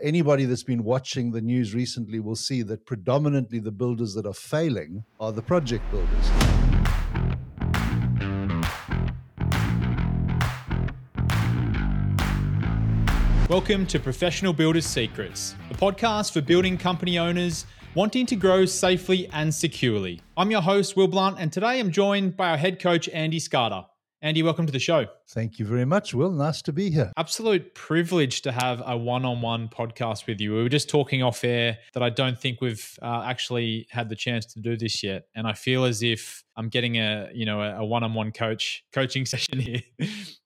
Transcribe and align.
Anybody 0.00 0.44
that's 0.44 0.62
been 0.62 0.84
watching 0.84 1.32
the 1.32 1.40
news 1.40 1.74
recently 1.74 2.20
will 2.20 2.36
see 2.36 2.62
that 2.62 2.86
predominantly 2.86 3.58
the 3.58 3.72
builders 3.72 4.14
that 4.14 4.26
are 4.26 4.32
failing 4.32 5.02
are 5.18 5.32
the 5.32 5.42
project 5.42 5.82
builders. 5.90 6.30
Welcome 13.50 13.88
to 13.88 13.98
Professional 13.98 14.52
Builders 14.52 14.86
Secrets, 14.86 15.56
the 15.68 15.74
podcast 15.74 16.32
for 16.32 16.42
building 16.42 16.78
company 16.78 17.18
owners 17.18 17.66
wanting 17.96 18.24
to 18.26 18.36
grow 18.36 18.66
safely 18.66 19.28
and 19.32 19.52
securely. 19.52 20.20
I'm 20.36 20.52
your 20.52 20.62
host, 20.62 20.96
Will 20.96 21.08
Blunt, 21.08 21.40
and 21.40 21.52
today 21.52 21.80
I'm 21.80 21.90
joined 21.90 22.36
by 22.36 22.50
our 22.50 22.56
head 22.56 22.80
coach, 22.80 23.08
Andy 23.08 23.40
Skarda. 23.40 23.86
Andy, 24.20 24.42
welcome 24.42 24.66
to 24.66 24.72
the 24.72 24.80
show. 24.80 25.06
Thank 25.28 25.60
you 25.60 25.64
very 25.64 25.84
much, 25.84 26.12
Will. 26.12 26.32
Nice 26.32 26.60
to 26.62 26.72
be 26.72 26.90
here. 26.90 27.12
Absolute 27.16 27.72
privilege 27.76 28.42
to 28.42 28.50
have 28.50 28.82
a 28.84 28.96
one 28.96 29.24
on 29.24 29.40
one 29.40 29.68
podcast 29.68 30.26
with 30.26 30.40
you. 30.40 30.56
We 30.56 30.62
were 30.64 30.68
just 30.68 30.88
talking 30.88 31.22
off 31.22 31.44
air 31.44 31.78
that 31.94 32.02
I 32.02 32.10
don't 32.10 32.36
think 32.36 32.60
we've 32.60 32.98
uh, 33.00 33.22
actually 33.24 33.86
had 33.90 34.08
the 34.08 34.16
chance 34.16 34.44
to 34.46 34.60
do 34.60 34.76
this 34.76 35.04
yet. 35.04 35.28
And 35.36 35.46
I 35.46 35.52
feel 35.52 35.84
as 35.84 36.02
if 36.02 36.42
I'm 36.58 36.68
getting 36.68 36.96
a 36.96 37.30
you 37.32 37.46
know 37.46 37.62
a 37.62 37.84
one 37.84 38.02
on 38.02 38.14
one 38.14 38.32
coach 38.32 38.84
coaching 38.92 39.24
session 39.32 39.60
here. 39.60 39.80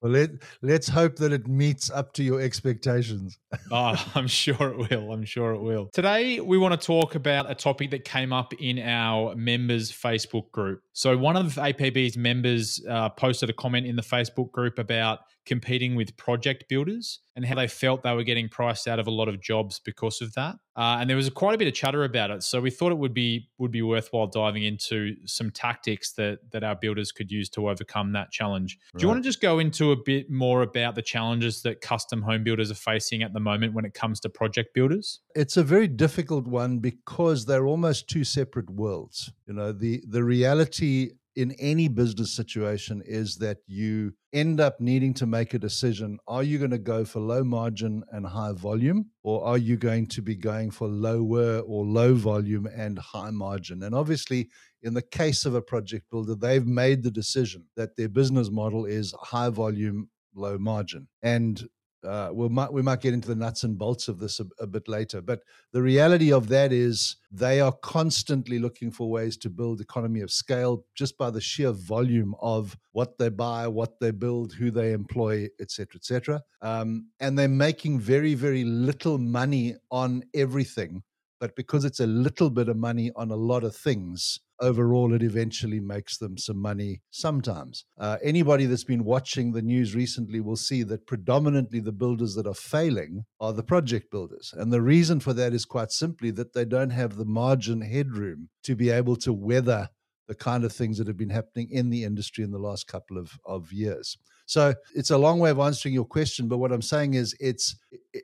well, 0.00 0.12
let, 0.12 0.30
let's 0.60 0.88
hope 0.88 1.16
that 1.16 1.32
it 1.32 1.48
meets 1.48 1.90
up 1.90 2.12
to 2.14 2.22
your 2.22 2.40
expectations. 2.40 3.38
oh, 3.72 3.94
I'm 4.14 4.26
sure 4.26 4.68
it 4.68 4.90
will. 4.90 5.12
I'm 5.12 5.24
sure 5.24 5.52
it 5.52 5.62
will. 5.62 5.88
Today, 5.92 6.38
we 6.40 6.58
want 6.58 6.78
to 6.78 6.86
talk 6.86 7.14
about 7.14 7.50
a 7.50 7.54
topic 7.54 7.90
that 7.90 8.04
came 8.04 8.32
up 8.32 8.52
in 8.60 8.78
our 8.78 9.34
members 9.34 9.90
Facebook 9.90 10.50
group. 10.52 10.82
So, 10.92 11.16
one 11.16 11.36
of 11.36 11.54
APB's 11.54 12.18
members 12.18 12.80
uh, 12.88 13.08
posted 13.08 13.48
a 13.48 13.54
comment 13.54 13.86
in 13.86 13.96
the 13.96 14.02
Facebook 14.02 14.52
group 14.52 14.78
about 14.78 15.20
competing 15.44 15.94
with 15.94 16.16
project 16.16 16.64
builders 16.68 17.20
and 17.34 17.44
how 17.44 17.54
they 17.54 17.66
felt 17.66 18.02
they 18.02 18.14
were 18.14 18.22
getting 18.22 18.48
priced 18.48 18.86
out 18.86 18.98
of 18.98 19.06
a 19.06 19.10
lot 19.10 19.28
of 19.28 19.40
jobs 19.40 19.80
because 19.84 20.20
of 20.20 20.34
that. 20.34 20.56
Uh, 20.76 20.98
and 21.00 21.08
there 21.08 21.16
was 21.16 21.28
quite 21.30 21.54
a 21.54 21.58
bit 21.58 21.68
of 21.68 21.74
chatter 21.74 22.04
about 22.04 22.30
it. 22.30 22.42
So 22.42 22.60
we 22.60 22.70
thought 22.70 22.92
it 22.92 22.98
would 22.98 23.14
be 23.14 23.48
would 23.58 23.70
be 23.70 23.82
worthwhile 23.82 24.26
diving 24.26 24.62
into 24.62 25.14
some 25.26 25.50
tactics 25.50 26.12
that 26.14 26.38
that 26.52 26.62
our 26.62 26.74
builders 26.74 27.12
could 27.12 27.30
use 27.30 27.48
to 27.50 27.68
overcome 27.68 28.12
that 28.12 28.30
challenge. 28.30 28.78
Right. 28.94 29.00
Do 29.00 29.04
you 29.04 29.08
want 29.08 29.22
to 29.22 29.28
just 29.28 29.40
go 29.40 29.58
into 29.58 29.92
a 29.92 29.96
bit 29.96 30.30
more 30.30 30.62
about 30.62 30.94
the 30.94 31.02
challenges 31.02 31.62
that 31.62 31.80
custom 31.80 32.22
home 32.22 32.44
builders 32.44 32.70
are 32.70 32.74
facing 32.74 33.22
at 33.22 33.32
the 33.32 33.40
moment 33.40 33.74
when 33.74 33.84
it 33.84 33.94
comes 33.94 34.20
to 34.20 34.28
project 34.28 34.74
builders? 34.74 35.20
It's 35.34 35.56
a 35.56 35.62
very 35.62 35.88
difficult 35.88 36.46
one 36.46 36.78
because 36.78 37.46
they're 37.46 37.66
almost 37.66 38.08
two 38.08 38.24
separate 38.24 38.70
worlds. 38.70 39.30
You 39.46 39.54
know, 39.54 39.72
the 39.72 40.02
the 40.08 40.24
reality 40.24 41.10
in 41.34 41.52
any 41.52 41.88
business 41.88 42.34
situation 42.34 43.02
is 43.04 43.36
that 43.36 43.58
you 43.66 44.12
end 44.32 44.60
up 44.60 44.80
needing 44.80 45.14
to 45.14 45.26
make 45.26 45.54
a 45.54 45.58
decision. 45.58 46.18
Are 46.26 46.42
you 46.42 46.58
going 46.58 46.70
to 46.70 46.78
go 46.78 47.04
for 47.04 47.20
low 47.20 47.42
margin 47.42 48.02
and 48.12 48.26
high 48.26 48.52
volume, 48.52 49.06
or 49.22 49.44
are 49.44 49.58
you 49.58 49.76
going 49.76 50.06
to 50.08 50.22
be 50.22 50.36
going 50.36 50.70
for 50.70 50.88
lower 50.88 51.60
or 51.60 51.84
low 51.84 52.14
volume 52.14 52.66
and 52.66 52.98
high 52.98 53.30
margin? 53.30 53.82
And 53.82 53.94
obviously, 53.94 54.48
in 54.82 54.94
the 54.94 55.02
case 55.02 55.44
of 55.44 55.54
a 55.54 55.62
project 55.62 56.06
builder, 56.10 56.34
they've 56.34 56.66
made 56.66 57.02
the 57.02 57.10
decision 57.10 57.66
that 57.76 57.96
their 57.96 58.08
business 58.08 58.50
model 58.50 58.84
is 58.84 59.14
high 59.20 59.50
volume, 59.50 60.08
low 60.34 60.58
margin. 60.58 61.08
And 61.22 61.66
uh, 62.04 62.30
we 62.32 62.48
might 62.48 62.72
we 62.72 62.82
might 62.82 63.00
get 63.00 63.14
into 63.14 63.28
the 63.28 63.34
nuts 63.34 63.64
and 63.64 63.78
bolts 63.78 64.08
of 64.08 64.18
this 64.18 64.40
a, 64.40 64.46
a, 64.58 64.66
bit 64.66 64.88
later, 64.88 65.20
but 65.20 65.42
the 65.72 65.82
reality 65.82 66.32
of 66.32 66.48
that 66.48 66.72
is 66.72 67.16
they 67.30 67.60
are 67.60 67.72
constantly 67.72 68.58
looking 68.58 68.90
for 68.90 69.10
ways 69.10 69.36
to 69.36 69.50
build 69.50 69.80
economy 69.80 70.20
of 70.20 70.30
scale 70.30 70.84
just 70.94 71.16
by 71.16 71.30
the 71.30 71.40
sheer 71.40 71.72
volume 71.72 72.34
of 72.40 72.76
what 72.92 73.18
they 73.18 73.28
buy, 73.28 73.66
what 73.66 74.00
they 74.00 74.10
build, 74.10 74.52
who 74.52 74.70
they 74.70 74.92
employ, 74.92 75.48
etc., 75.60 75.96
etc. 75.96 76.42
Um, 76.60 77.08
and 77.20 77.38
they're 77.38 77.48
making 77.48 78.00
very 78.00 78.34
very 78.34 78.64
little 78.64 79.18
money 79.18 79.76
on 79.90 80.24
everything, 80.34 81.02
but 81.42 81.56
because 81.56 81.84
it's 81.84 81.98
a 81.98 82.06
little 82.06 82.50
bit 82.50 82.68
of 82.68 82.76
money 82.76 83.10
on 83.16 83.32
a 83.32 83.34
lot 83.34 83.64
of 83.64 83.74
things, 83.74 84.38
overall, 84.60 85.12
it 85.12 85.24
eventually 85.24 85.80
makes 85.80 86.16
them 86.16 86.38
some 86.38 86.56
money 86.56 87.00
sometimes. 87.10 87.84
Uh, 87.98 88.16
anybody 88.22 88.64
that's 88.64 88.84
been 88.84 89.02
watching 89.02 89.50
the 89.50 89.60
news 89.60 89.92
recently 89.92 90.40
will 90.40 90.54
see 90.54 90.84
that 90.84 91.04
predominantly 91.04 91.80
the 91.80 91.90
builders 91.90 92.36
that 92.36 92.46
are 92.46 92.54
failing 92.54 93.24
are 93.40 93.52
the 93.52 93.64
project 93.64 94.08
builders. 94.08 94.54
And 94.56 94.72
the 94.72 94.80
reason 94.80 95.18
for 95.18 95.32
that 95.32 95.52
is 95.52 95.64
quite 95.64 95.90
simply 95.90 96.30
that 96.30 96.52
they 96.52 96.64
don't 96.64 96.90
have 96.90 97.16
the 97.16 97.24
margin 97.24 97.80
headroom 97.80 98.48
to 98.62 98.76
be 98.76 98.90
able 98.90 99.16
to 99.16 99.32
weather 99.32 99.88
the 100.28 100.34
kind 100.34 100.64
of 100.64 100.72
things 100.72 100.98
that 100.98 101.06
have 101.06 101.16
been 101.16 101.30
happening 101.30 101.68
in 101.70 101.90
the 101.90 102.04
industry 102.04 102.44
in 102.44 102.50
the 102.50 102.58
last 102.58 102.86
couple 102.86 103.18
of, 103.18 103.38
of 103.44 103.72
years. 103.72 104.16
So 104.46 104.74
it's 104.94 105.10
a 105.10 105.18
long 105.18 105.38
way 105.38 105.50
of 105.50 105.60
answering 105.60 105.94
your 105.94 106.04
question, 106.04 106.48
but 106.48 106.58
what 106.58 106.72
I'm 106.72 106.82
saying 106.82 107.14
is 107.14 107.34
it's 107.40 107.76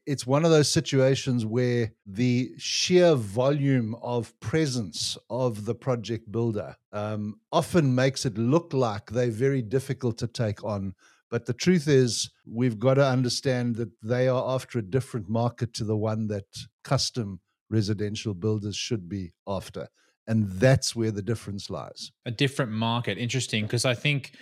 it's 0.06 0.26
one 0.26 0.44
of 0.44 0.50
those 0.50 0.70
situations 0.70 1.46
where 1.46 1.92
the 2.06 2.50
sheer 2.58 3.14
volume 3.14 3.94
of 4.02 4.38
presence 4.40 5.16
of 5.30 5.64
the 5.64 5.74
project 5.74 6.30
builder 6.30 6.74
um, 6.92 7.36
often 7.52 7.94
makes 7.94 8.26
it 8.26 8.36
look 8.36 8.72
like 8.72 9.10
they're 9.10 9.30
very 9.30 9.62
difficult 9.62 10.18
to 10.18 10.26
take 10.26 10.62
on. 10.64 10.94
But 11.30 11.46
the 11.46 11.54
truth 11.54 11.88
is, 11.88 12.30
we've 12.46 12.78
got 12.78 12.94
to 12.94 13.06
understand 13.06 13.76
that 13.76 13.90
they 14.02 14.28
are 14.28 14.54
after 14.54 14.78
a 14.78 14.82
different 14.82 15.28
market 15.28 15.72
to 15.74 15.84
the 15.84 15.96
one 15.96 16.26
that 16.28 16.46
custom 16.84 17.40
residential 17.70 18.34
builders 18.34 18.76
should 18.76 19.08
be 19.08 19.32
after. 19.46 19.88
And 20.28 20.48
that's 20.50 20.94
where 20.94 21.10
the 21.10 21.22
difference 21.22 21.70
lies. 21.70 22.12
A 22.26 22.30
different 22.30 22.70
market. 22.70 23.16
Interesting. 23.18 23.64
Because 23.64 23.84
I 23.84 23.94
think 23.94 24.32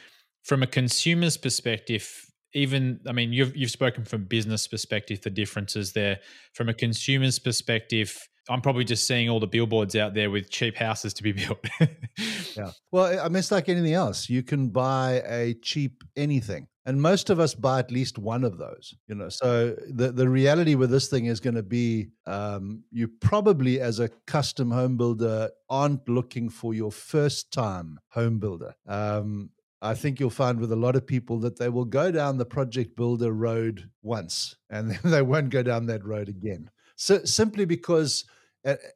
from 0.43 0.63
a 0.63 0.67
consumer's 0.67 1.37
perspective, 1.37 2.13
even 2.55 3.01
I 3.07 3.13
mean, 3.13 3.33
you've 3.33 3.57
you've 3.57 3.71
spoken 3.71 4.05
from 4.05 4.25
business 4.25 4.67
perspective, 4.67 5.23
the 5.23 5.31
differences 5.31 5.93
there. 5.93 6.19
From 6.55 6.69
a 6.69 6.75
consumer's 6.75 7.39
perspective, 7.39 8.19
I'm 8.49 8.61
probably 8.61 8.85
just 8.85 9.07
seeing 9.07 9.29
all 9.29 9.41
the 9.41 9.47
billboards 9.47 9.95
out 9.97 10.15
there 10.15 10.31
with 10.31 10.51
cheap 10.51 10.77
houses 10.77 11.15
to 11.15 11.23
be 11.23 11.33
built. 11.33 11.65
yeah. 12.57 12.73
Well, 12.91 13.21
I 13.21 13.29
mean, 13.29 13.37
it's 13.37 13.51
like 13.51 13.69
anything 13.69 13.93
else. 13.93 14.29
You 14.29 14.43
can 14.43 14.69
buy 14.69 15.23
a 15.27 15.55
cheap 15.63 16.03
anything. 16.17 16.69
And 16.87 17.03
most 17.03 17.31
of 17.31 17.41
us 17.41 17.53
buy 17.53 17.81
at 17.81 17.91
least 17.91 18.17
one 18.17 18.45
of 18.45 18.59
those, 18.59 18.95
you 19.09 19.17
know. 19.17 19.29
So 19.29 19.75
the, 19.89 20.13
the 20.13 20.29
reality 20.29 20.77
with 20.77 20.91
this 20.91 21.09
thing 21.09 21.27
is 21.27 21.41
going 21.41 21.57
to 21.57 21.63
be 21.65 22.11
um, 22.27 22.85
you 22.93 23.09
probably, 23.09 23.81
as 23.81 23.99
a 23.99 24.09
custom 24.27 24.71
home 24.71 24.97
builder, 24.97 25.51
aren't 25.69 26.09
looking 26.09 26.49
for 26.49 26.75
your 26.75 26.93
first 26.93 27.53
time 27.53 27.99
home 28.11 28.39
builder. 28.39 28.75
Um, 28.87 29.51
I 29.83 29.95
think 29.95 30.21
you'll 30.21 30.31
find 30.31 30.61
with 30.61 30.73
a 30.73 30.77
lot 30.77 30.97
of 30.97 31.07
people 31.07 31.41
that 31.41 31.59
they 31.59 31.69
will 31.69 31.85
go 31.85 32.11
down 32.11 32.39
the 32.39 32.47
project 32.47 32.97
builder 32.97 33.33
road 33.33 33.91
once 34.03 34.57
and 34.71 34.91
they 35.05 35.23
won't 35.23 35.51
go 35.51 35.63
down 35.63 35.87
that 35.87 36.05
road 36.05 36.29
again. 36.29 36.71
So 36.97 37.25
simply 37.25 37.65
because, 37.65 38.25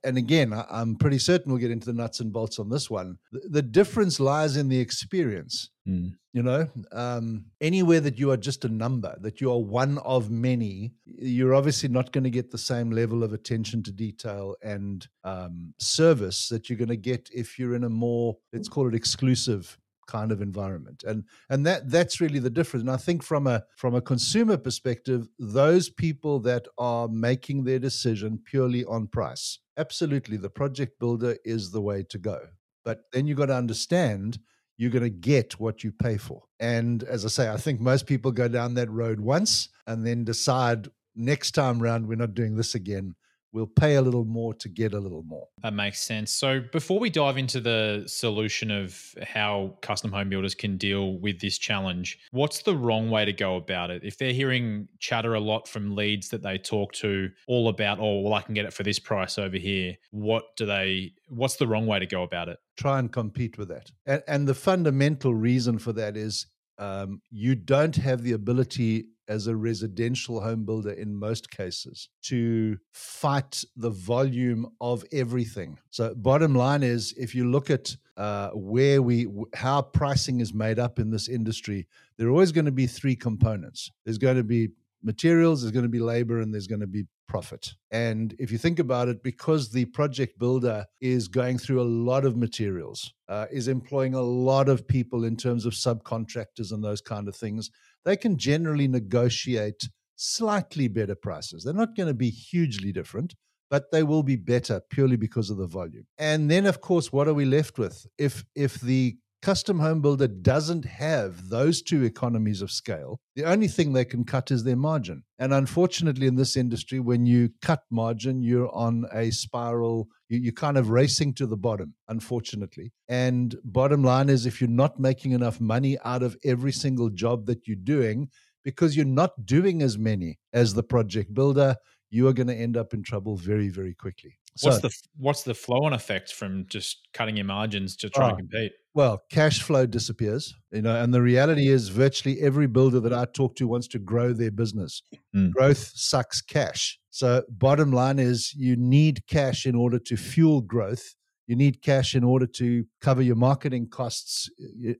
and 0.04 0.16
again, 0.16 0.52
I'm 0.70 0.96
pretty 0.96 1.18
certain 1.18 1.52
we'll 1.52 1.60
get 1.60 1.70
into 1.70 1.86
the 1.86 1.92
nuts 1.92 2.20
and 2.20 2.32
bolts 2.32 2.58
on 2.58 2.68
this 2.68 2.90
one. 2.90 3.18
The 3.30 3.62
difference 3.62 4.18
lies 4.18 4.56
in 4.56 4.68
the 4.68 4.80
experience. 4.80 5.70
Mm. 5.88 6.14
You 6.32 6.44
know, 6.44 6.68
um, 6.92 7.46
anywhere 7.60 7.98
that 8.00 8.18
you 8.18 8.30
are 8.30 8.36
just 8.36 8.64
a 8.64 8.68
number, 8.68 9.16
that 9.20 9.40
you 9.40 9.50
are 9.50 9.58
one 9.58 9.98
of 9.98 10.30
many, 10.30 10.92
you're 11.04 11.54
obviously 11.54 11.88
not 11.88 12.12
going 12.12 12.22
to 12.22 12.30
get 12.30 12.52
the 12.52 12.58
same 12.58 12.92
level 12.92 13.24
of 13.24 13.32
attention 13.32 13.82
to 13.84 13.92
detail 13.92 14.54
and 14.62 15.08
um, 15.24 15.74
service 15.80 16.48
that 16.48 16.68
you're 16.68 16.78
going 16.78 16.88
to 16.88 16.96
get 16.96 17.28
if 17.32 17.58
you're 17.58 17.74
in 17.74 17.82
a 17.82 17.88
more, 17.88 18.36
let's 18.52 18.68
call 18.68 18.86
it 18.86 18.94
exclusive 18.94 19.76
kind 20.10 20.32
of 20.32 20.42
environment. 20.42 21.04
And 21.06 21.24
and 21.48 21.64
that 21.66 21.90
that's 21.90 22.20
really 22.20 22.38
the 22.38 22.50
difference. 22.50 22.82
And 22.82 22.90
i 22.90 22.96
think 22.96 23.22
from 23.22 23.46
a 23.46 23.62
from 23.76 23.94
a 23.94 24.00
consumer 24.00 24.56
perspective 24.56 25.28
those 25.38 25.88
people 25.88 26.40
that 26.40 26.66
are 26.76 27.08
making 27.08 27.64
their 27.64 27.78
decision 27.78 28.40
purely 28.44 28.84
on 28.84 29.06
price 29.06 29.58
absolutely 29.76 30.36
the 30.36 30.50
project 30.50 30.98
builder 30.98 31.36
is 31.44 31.70
the 31.70 31.80
way 31.80 32.02
to 32.02 32.18
go. 32.18 32.38
But 32.84 33.04
then 33.12 33.26
you've 33.26 33.38
got 33.38 33.46
to 33.46 33.54
understand 33.54 34.38
you're 34.76 34.90
going 34.90 35.02
to 35.02 35.10
get 35.10 35.60
what 35.60 35.84
you 35.84 35.92
pay 35.92 36.16
for. 36.16 36.42
And 36.58 37.02
as 37.04 37.24
i 37.24 37.28
say 37.28 37.48
i 37.48 37.56
think 37.56 37.80
most 37.80 38.06
people 38.06 38.32
go 38.32 38.48
down 38.48 38.74
that 38.74 38.90
road 38.90 39.20
once 39.20 39.68
and 39.86 40.06
then 40.06 40.24
decide 40.24 40.88
next 41.14 41.52
time 41.52 41.82
round 41.82 42.06
we're 42.06 42.24
not 42.24 42.34
doing 42.34 42.56
this 42.56 42.74
again 42.74 43.14
we'll 43.52 43.66
pay 43.66 43.96
a 43.96 44.02
little 44.02 44.24
more 44.24 44.54
to 44.54 44.68
get 44.68 44.94
a 44.94 44.98
little 44.98 45.22
more. 45.22 45.46
That 45.62 45.74
makes 45.74 46.00
sense. 46.00 46.30
So 46.32 46.60
before 46.72 46.98
we 46.98 47.10
dive 47.10 47.36
into 47.36 47.60
the 47.60 48.04
solution 48.06 48.70
of 48.70 49.14
how 49.22 49.76
custom 49.82 50.12
home 50.12 50.28
builders 50.28 50.54
can 50.54 50.76
deal 50.76 51.18
with 51.18 51.40
this 51.40 51.58
challenge, 51.58 52.18
what's 52.30 52.62
the 52.62 52.76
wrong 52.76 53.10
way 53.10 53.24
to 53.24 53.32
go 53.32 53.56
about 53.56 53.90
it? 53.90 54.02
If 54.04 54.18
they're 54.18 54.32
hearing 54.32 54.88
chatter 54.98 55.34
a 55.34 55.40
lot 55.40 55.68
from 55.68 55.94
leads 55.94 56.28
that 56.28 56.42
they 56.42 56.58
talk 56.58 56.92
to 56.94 57.30
all 57.46 57.68
about, 57.68 57.98
oh, 58.00 58.20
well, 58.20 58.34
I 58.34 58.42
can 58.42 58.54
get 58.54 58.64
it 58.64 58.72
for 58.72 58.82
this 58.82 58.98
price 58.98 59.38
over 59.38 59.56
here. 59.56 59.96
What 60.10 60.44
do 60.56 60.66
they 60.66 61.12
what's 61.28 61.56
the 61.56 61.66
wrong 61.66 61.86
way 61.86 61.98
to 61.98 62.06
go 62.06 62.22
about 62.22 62.48
it? 62.48 62.58
Try 62.76 62.98
and 62.98 63.12
compete 63.12 63.58
with 63.58 63.68
that. 63.68 63.90
And, 64.06 64.22
and 64.26 64.48
the 64.48 64.54
fundamental 64.54 65.34
reason 65.34 65.78
for 65.78 65.92
that 65.94 66.16
is 66.16 66.46
um, 66.78 67.20
you 67.30 67.54
don't 67.54 67.94
have 67.96 68.22
the 68.22 68.32
ability 68.32 69.08
as 69.30 69.46
a 69.46 69.54
residential 69.54 70.40
home 70.40 70.64
builder 70.64 70.90
in 70.90 71.14
most 71.14 71.50
cases 71.50 72.08
to 72.22 72.76
fight 72.92 73.64
the 73.76 73.88
volume 73.88 74.66
of 74.80 75.04
everything. 75.12 75.78
So, 75.90 76.14
bottom 76.14 76.54
line 76.54 76.82
is 76.82 77.14
if 77.16 77.34
you 77.34 77.48
look 77.48 77.70
at 77.70 77.96
uh, 78.16 78.50
where 78.50 79.00
we, 79.00 79.28
how 79.54 79.82
pricing 79.82 80.40
is 80.40 80.52
made 80.52 80.78
up 80.78 80.98
in 80.98 81.10
this 81.10 81.28
industry, 81.28 81.86
there 82.18 82.26
are 82.26 82.32
always 82.32 82.52
going 82.52 82.64
to 82.66 82.72
be 82.72 82.86
three 82.86 83.16
components. 83.16 83.90
There's 84.04 84.18
going 84.18 84.36
to 84.36 84.44
be 84.44 84.70
materials, 85.02 85.62
there's 85.62 85.72
going 85.72 85.84
to 85.84 85.88
be 85.88 86.00
labor, 86.00 86.40
and 86.40 86.52
there's 86.52 86.66
going 86.66 86.80
to 86.80 86.86
be 86.86 87.04
profit. 87.28 87.74
And 87.90 88.34
if 88.38 88.50
you 88.50 88.58
think 88.58 88.78
about 88.78 89.08
it, 89.08 89.22
because 89.22 89.70
the 89.70 89.84
project 89.86 90.38
builder 90.38 90.86
is 91.00 91.28
going 91.28 91.58
through 91.58 91.80
a 91.80 91.84
lot 91.84 92.24
of 92.24 92.36
materials, 92.36 93.12
uh, 93.28 93.46
is 93.50 93.68
employing 93.68 94.14
a 94.14 94.20
lot 94.20 94.68
of 94.68 94.86
people 94.86 95.24
in 95.24 95.36
terms 95.36 95.64
of 95.64 95.72
subcontractors 95.72 96.72
and 96.72 96.82
those 96.82 97.00
kind 97.00 97.28
of 97.28 97.36
things, 97.36 97.70
they 98.04 98.16
can 98.16 98.36
generally 98.36 98.88
negotiate 98.88 99.88
slightly 100.16 100.88
better 100.88 101.14
prices. 101.14 101.64
They're 101.64 101.72
not 101.72 101.96
going 101.96 102.08
to 102.08 102.14
be 102.14 102.30
hugely 102.30 102.92
different, 102.92 103.34
but 103.70 103.90
they 103.92 104.02
will 104.02 104.22
be 104.22 104.36
better 104.36 104.80
purely 104.90 105.16
because 105.16 105.50
of 105.50 105.56
the 105.56 105.66
volume. 105.66 106.06
And 106.18 106.50
then, 106.50 106.66
of 106.66 106.80
course, 106.80 107.12
what 107.12 107.28
are 107.28 107.34
we 107.34 107.44
left 107.44 107.78
with? 107.78 108.06
If 108.18 108.44
if 108.54 108.80
the 108.80 109.16
custom 109.42 109.78
home 109.78 110.00
builder 110.00 110.28
doesn't 110.28 110.84
have 110.84 111.48
those 111.48 111.82
two 111.82 112.04
economies 112.04 112.62
of 112.62 112.70
scale, 112.70 113.20
the 113.36 113.44
only 113.44 113.68
thing 113.68 113.92
they 113.92 114.04
can 114.04 114.24
cut 114.24 114.50
is 114.50 114.64
their 114.64 114.76
margin. 114.76 115.22
And 115.38 115.54
unfortunately, 115.54 116.26
in 116.26 116.36
this 116.36 116.56
industry, 116.56 117.00
when 117.00 117.26
you 117.26 117.50
cut 117.62 117.82
margin, 117.90 118.42
you're 118.42 118.74
on 118.74 119.06
a 119.12 119.30
spiral. 119.30 120.08
You're 120.28 120.52
kind 120.52 120.76
of 120.76 120.90
racing 120.90 121.34
to 121.34 121.46
the 121.46 121.56
bottom, 121.56 121.94
unfortunately. 122.08 122.92
And 123.08 123.56
bottom 123.64 124.04
line 124.04 124.28
is, 124.28 124.46
if 124.46 124.60
you're 124.60 124.70
not 124.70 125.00
making 125.00 125.32
enough 125.32 125.60
money 125.60 125.98
out 126.04 126.22
of 126.22 126.36
every 126.44 126.72
single 126.72 127.10
job 127.10 127.46
that 127.46 127.66
you're 127.66 127.76
doing, 127.76 128.28
because 128.62 128.96
you're 128.96 129.06
not 129.06 129.46
doing 129.46 129.82
as 129.82 129.98
many 129.98 130.38
as 130.52 130.74
the 130.74 130.82
project 130.82 131.32
builder, 131.32 131.76
you 132.10 132.28
are 132.28 132.32
going 132.32 132.48
to 132.48 132.54
end 132.54 132.76
up 132.76 132.92
in 132.92 133.02
trouble 133.02 133.36
very, 133.36 133.68
very 133.68 133.94
quickly. 133.94 134.36
What's 134.62 134.80
the 134.80 134.90
what's 135.16 135.42
the 135.44 135.54
flow 135.54 135.84
on 135.84 135.92
effect 135.92 136.32
from 136.32 136.66
just 136.68 137.08
cutting 137.14 137.36
your 137.36 137.46
margins 137.46 137.96
to 137.96 138.10
try 138.10 138.26
and 138.26 138.32
ah, 138.34 138.36
compete? 138.36 138.72
Well, 138.92 139.22
cash 139.30 139.62
flow 139.62 139.86
disappears, 139.86 140.54
you 140.72 140.82
know, 140.82 141.00
and 141.00 141.14
the 141.14 141.22
reality 141.22 141.68
is 141.68 141.90
virtually 141.90 142.40
every 142.40 142.66
builder 142.66 142.98
that 143.00 143.12
I 143.12 143.24
talk 143.24 143.54
to 143.56 143.68
wants 143.68 143.86
to 143.88 144.00
grow 144.00 144.32
their 144.32 144.50
business. 144.50 145.02
Mm. 145.34 145.52
Growth 145.52 145.92
sucks 145.94 146.42
cash. 146.42 146.98
So 147.10 147.44
bottom 147.48 147.92
line 147.92 148.18
is 148.18 148.52
you 148.54 148.74
need 148.76 149.26
cash 149.28 149.64
in 149.64 149.76
order 149.76 150.00
to 150.00 150.16
fuel 150.16 150.60
growth. 150.60 151.14
You 151.46 151.54
need 151.54 151.82
cash 151.82 152.16
in 152.16 152.24
order 152.24 152.46
to 152.46 152.84
cover 153.00 153.22
your 153.22 153.36
marketing 153.36 153.88
costs, 153.88 154.50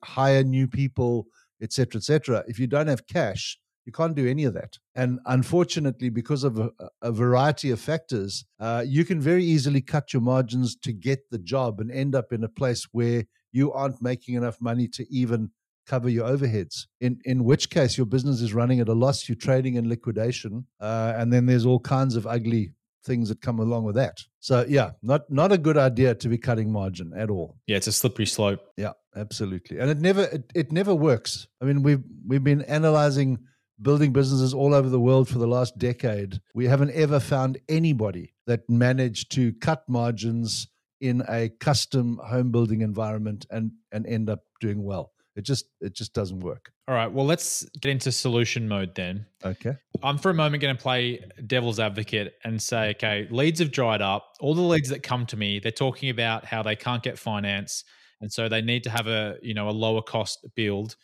hire 0.04 0.44
new 0.44 0.68
people, 0.68 1.26
etc., 1.60 1.98
etc. 1.98 2.44
If 2.46 2.60
you 2.60 2.68
don't 2.68 2.88
have 2.88 3.06
cash, 3.08 3.58
you 3.86 3.92
can't 3.92 4.14
do 4.14 4.28
any 4.28 4.44
of 4.44 4.54
that. 4.54 4.78
And 4.94 5.18
unfortunately, 5.26 6.10
because 6.10 6.44
of 6.44 6.58
a, 6.58 6.70
a 7.02 7.10
variety 7.10 7.70
of 7.70 7.80
factors, 7.80 8.44
uh, 8.60 8.84
you 8.86 9.04
can 9.04 9.20
very 9.20 9.44
easily 9.44 9.80
cut 9.80 10.12
your 10.12 10.22
margins 10.22 10.76
to 10.76 10.92
get 10.92 11.30
the 11.30 11.38
job 11.38 11.80
and 11.80 11.90
end 11.90 12.14
up 12.14 12.32
in 12.32 12.44
a 12.44 12.48
place 12.48 12.86
where 12.92 13.24
you 13.52 13.72
aren't 13.72 14.02
making 14.02 14.34
enough 14.34 14.60
money 14.60 14.88
to 14.88 15.12
even 15.12 15.50
cover 15.86 16.08
your 16.08 16.28
overheads. 16.28 16.86
In 17.00 17.20
in 17.24 17.44
which 17.44 17.70
case, 17.70 17.96
your 17.96 18.06
business 18.06 18.40
is 18.40 18.54
running 18.54 18.80
at 18.80 18.88
a 18.88 18.94
loss. 18.94 19.28
You're 19.28 19.36
trading 19.36 19.74
in 19.74 19.88
liquidation, 19.88 20.66
uh, 20.80 21.14
and 21.16 21.32
then 21.32 21.46
there's 21.46 21.66
all 21.66 21.80
kinds 21.80 22.16
of 22.16 22.26
ugly 22.26 22.72
things 23.02 23.30
that 23.30 23.40
come 23.40 23.58
along 23.58 23.84
with 23.84 23.96
that. 23.96 24.22
So 24.40 24.64
yeah, 24.68 24.92
not 25.02 25.30
not 25.30 25.52
a 25.52 25.58
good 25.58 25.76
idea 25.76 26.14
to 26.14 26.28
be 26.28 26.38
cutting 26.38 26.72
margin 26.72 27.12
at 27.16 27.30
all. 27.30 27.58
Yeah, 27.66 27.76
it's 27.76 27.86
a 27.86 27.92
slippery 27.92 28.26
slope. 28.26 28.60
Yeah, 28.76 28.92
absolutely. 29.16 29.78
And 29.78 29.90
it 29.90 29.98
never 29.98 30.22
it, 30.22 30.50
it 30.54 30.72
never 30.72 30.94
works. 30.94 31.48
I 31.60 31.64
mean, 31.64 31.82
we've 31.82 32.04
we've 32.26 32.44
been 32.44 32.62
analyzing 32.62 33.38
building 33.82 34.12
businesses 34.12 34.52
all 34.52 34.74
over 34.74 34.88
the 34.88 35.00
world 35.00 35.28
for 35.28 35.38
the 35.38 35.46
last 35.46 35.78
decade, 35.78 36.40
we 36.54 36.66
haven't 36.66 36.90
ever 36.90 37.18
found 37.18 37.58
anybody 37.68 38.34
that 38.46 38.68
managed 38.68 39.32
to 39.32 39.52
cut 39.54 39.88
margins 39.88 40.68
in 41.00 41.22
a 41.28 41.48
custom 41.48 42.20
home 42.24 42.50
building 42.50 42.82
environment 42.82 43.46
and 43.50 43.72
and 43.92 44.06
end 44.06 44.28
up 44.30 44.40
doing 44.60 44.82
well. 44.82 45.12
It 45.36 45.42
just 45.42 45.66
it 45.80 45.94
just 45.94 46.12
doesn't 46.12 46.40
work. 46.40 46.72
All 46.88 46.94
right. 46.94 47.10
Well, 47.10 47.24
let's 47.24 47.64
get 47.80 47.90
into 47.90 48.10
solution 48.10 48.68
mode 48.68 48.94
then. 48.94 49.26
Okay. 49.44 49.76
I'm 50.02 50.18
for 50.18 50.30
a 50.30 50.34
moment 50.34 50.60
going 50.60 50.76
to 50.76 50.82
play 50.82 51.24
devil's 51.46 51.78
advocate 51.78 52.34
and 52.44 52.60
say, 52.60 52.90
okay, 52.90 53.28
leads 53.30 53.60
have 53.60 53.70
dried 53.70 54.02
up. 54.02 54.34
All 54.40 54.54
the 54.54 54.60
leads 54.60 54.88
that 54.88 55.02
come 55.02 55.26
to 55.26 55.36
me, 55.36 55.60
they're 55.60 55.70
talking 55.70 56.10
about 56.10 56.44
how 56.44 56.62
they 56.62 56.74
can't 56.74 57.02
get 57.02 57.18
finance, 57.18 57.84
and 58.20 58.32
so 58.32 58.48
they 58.48 58.60
need 58.60 58.84
to 58.84 58.90
have 58.90 59.06
a 59.06 59.36
you 59.40 59.54
know 59.54 59.68
a 59.68 59.72
lower 59.72 60.02
cost 60.02 60.46
build. 60.54 60.96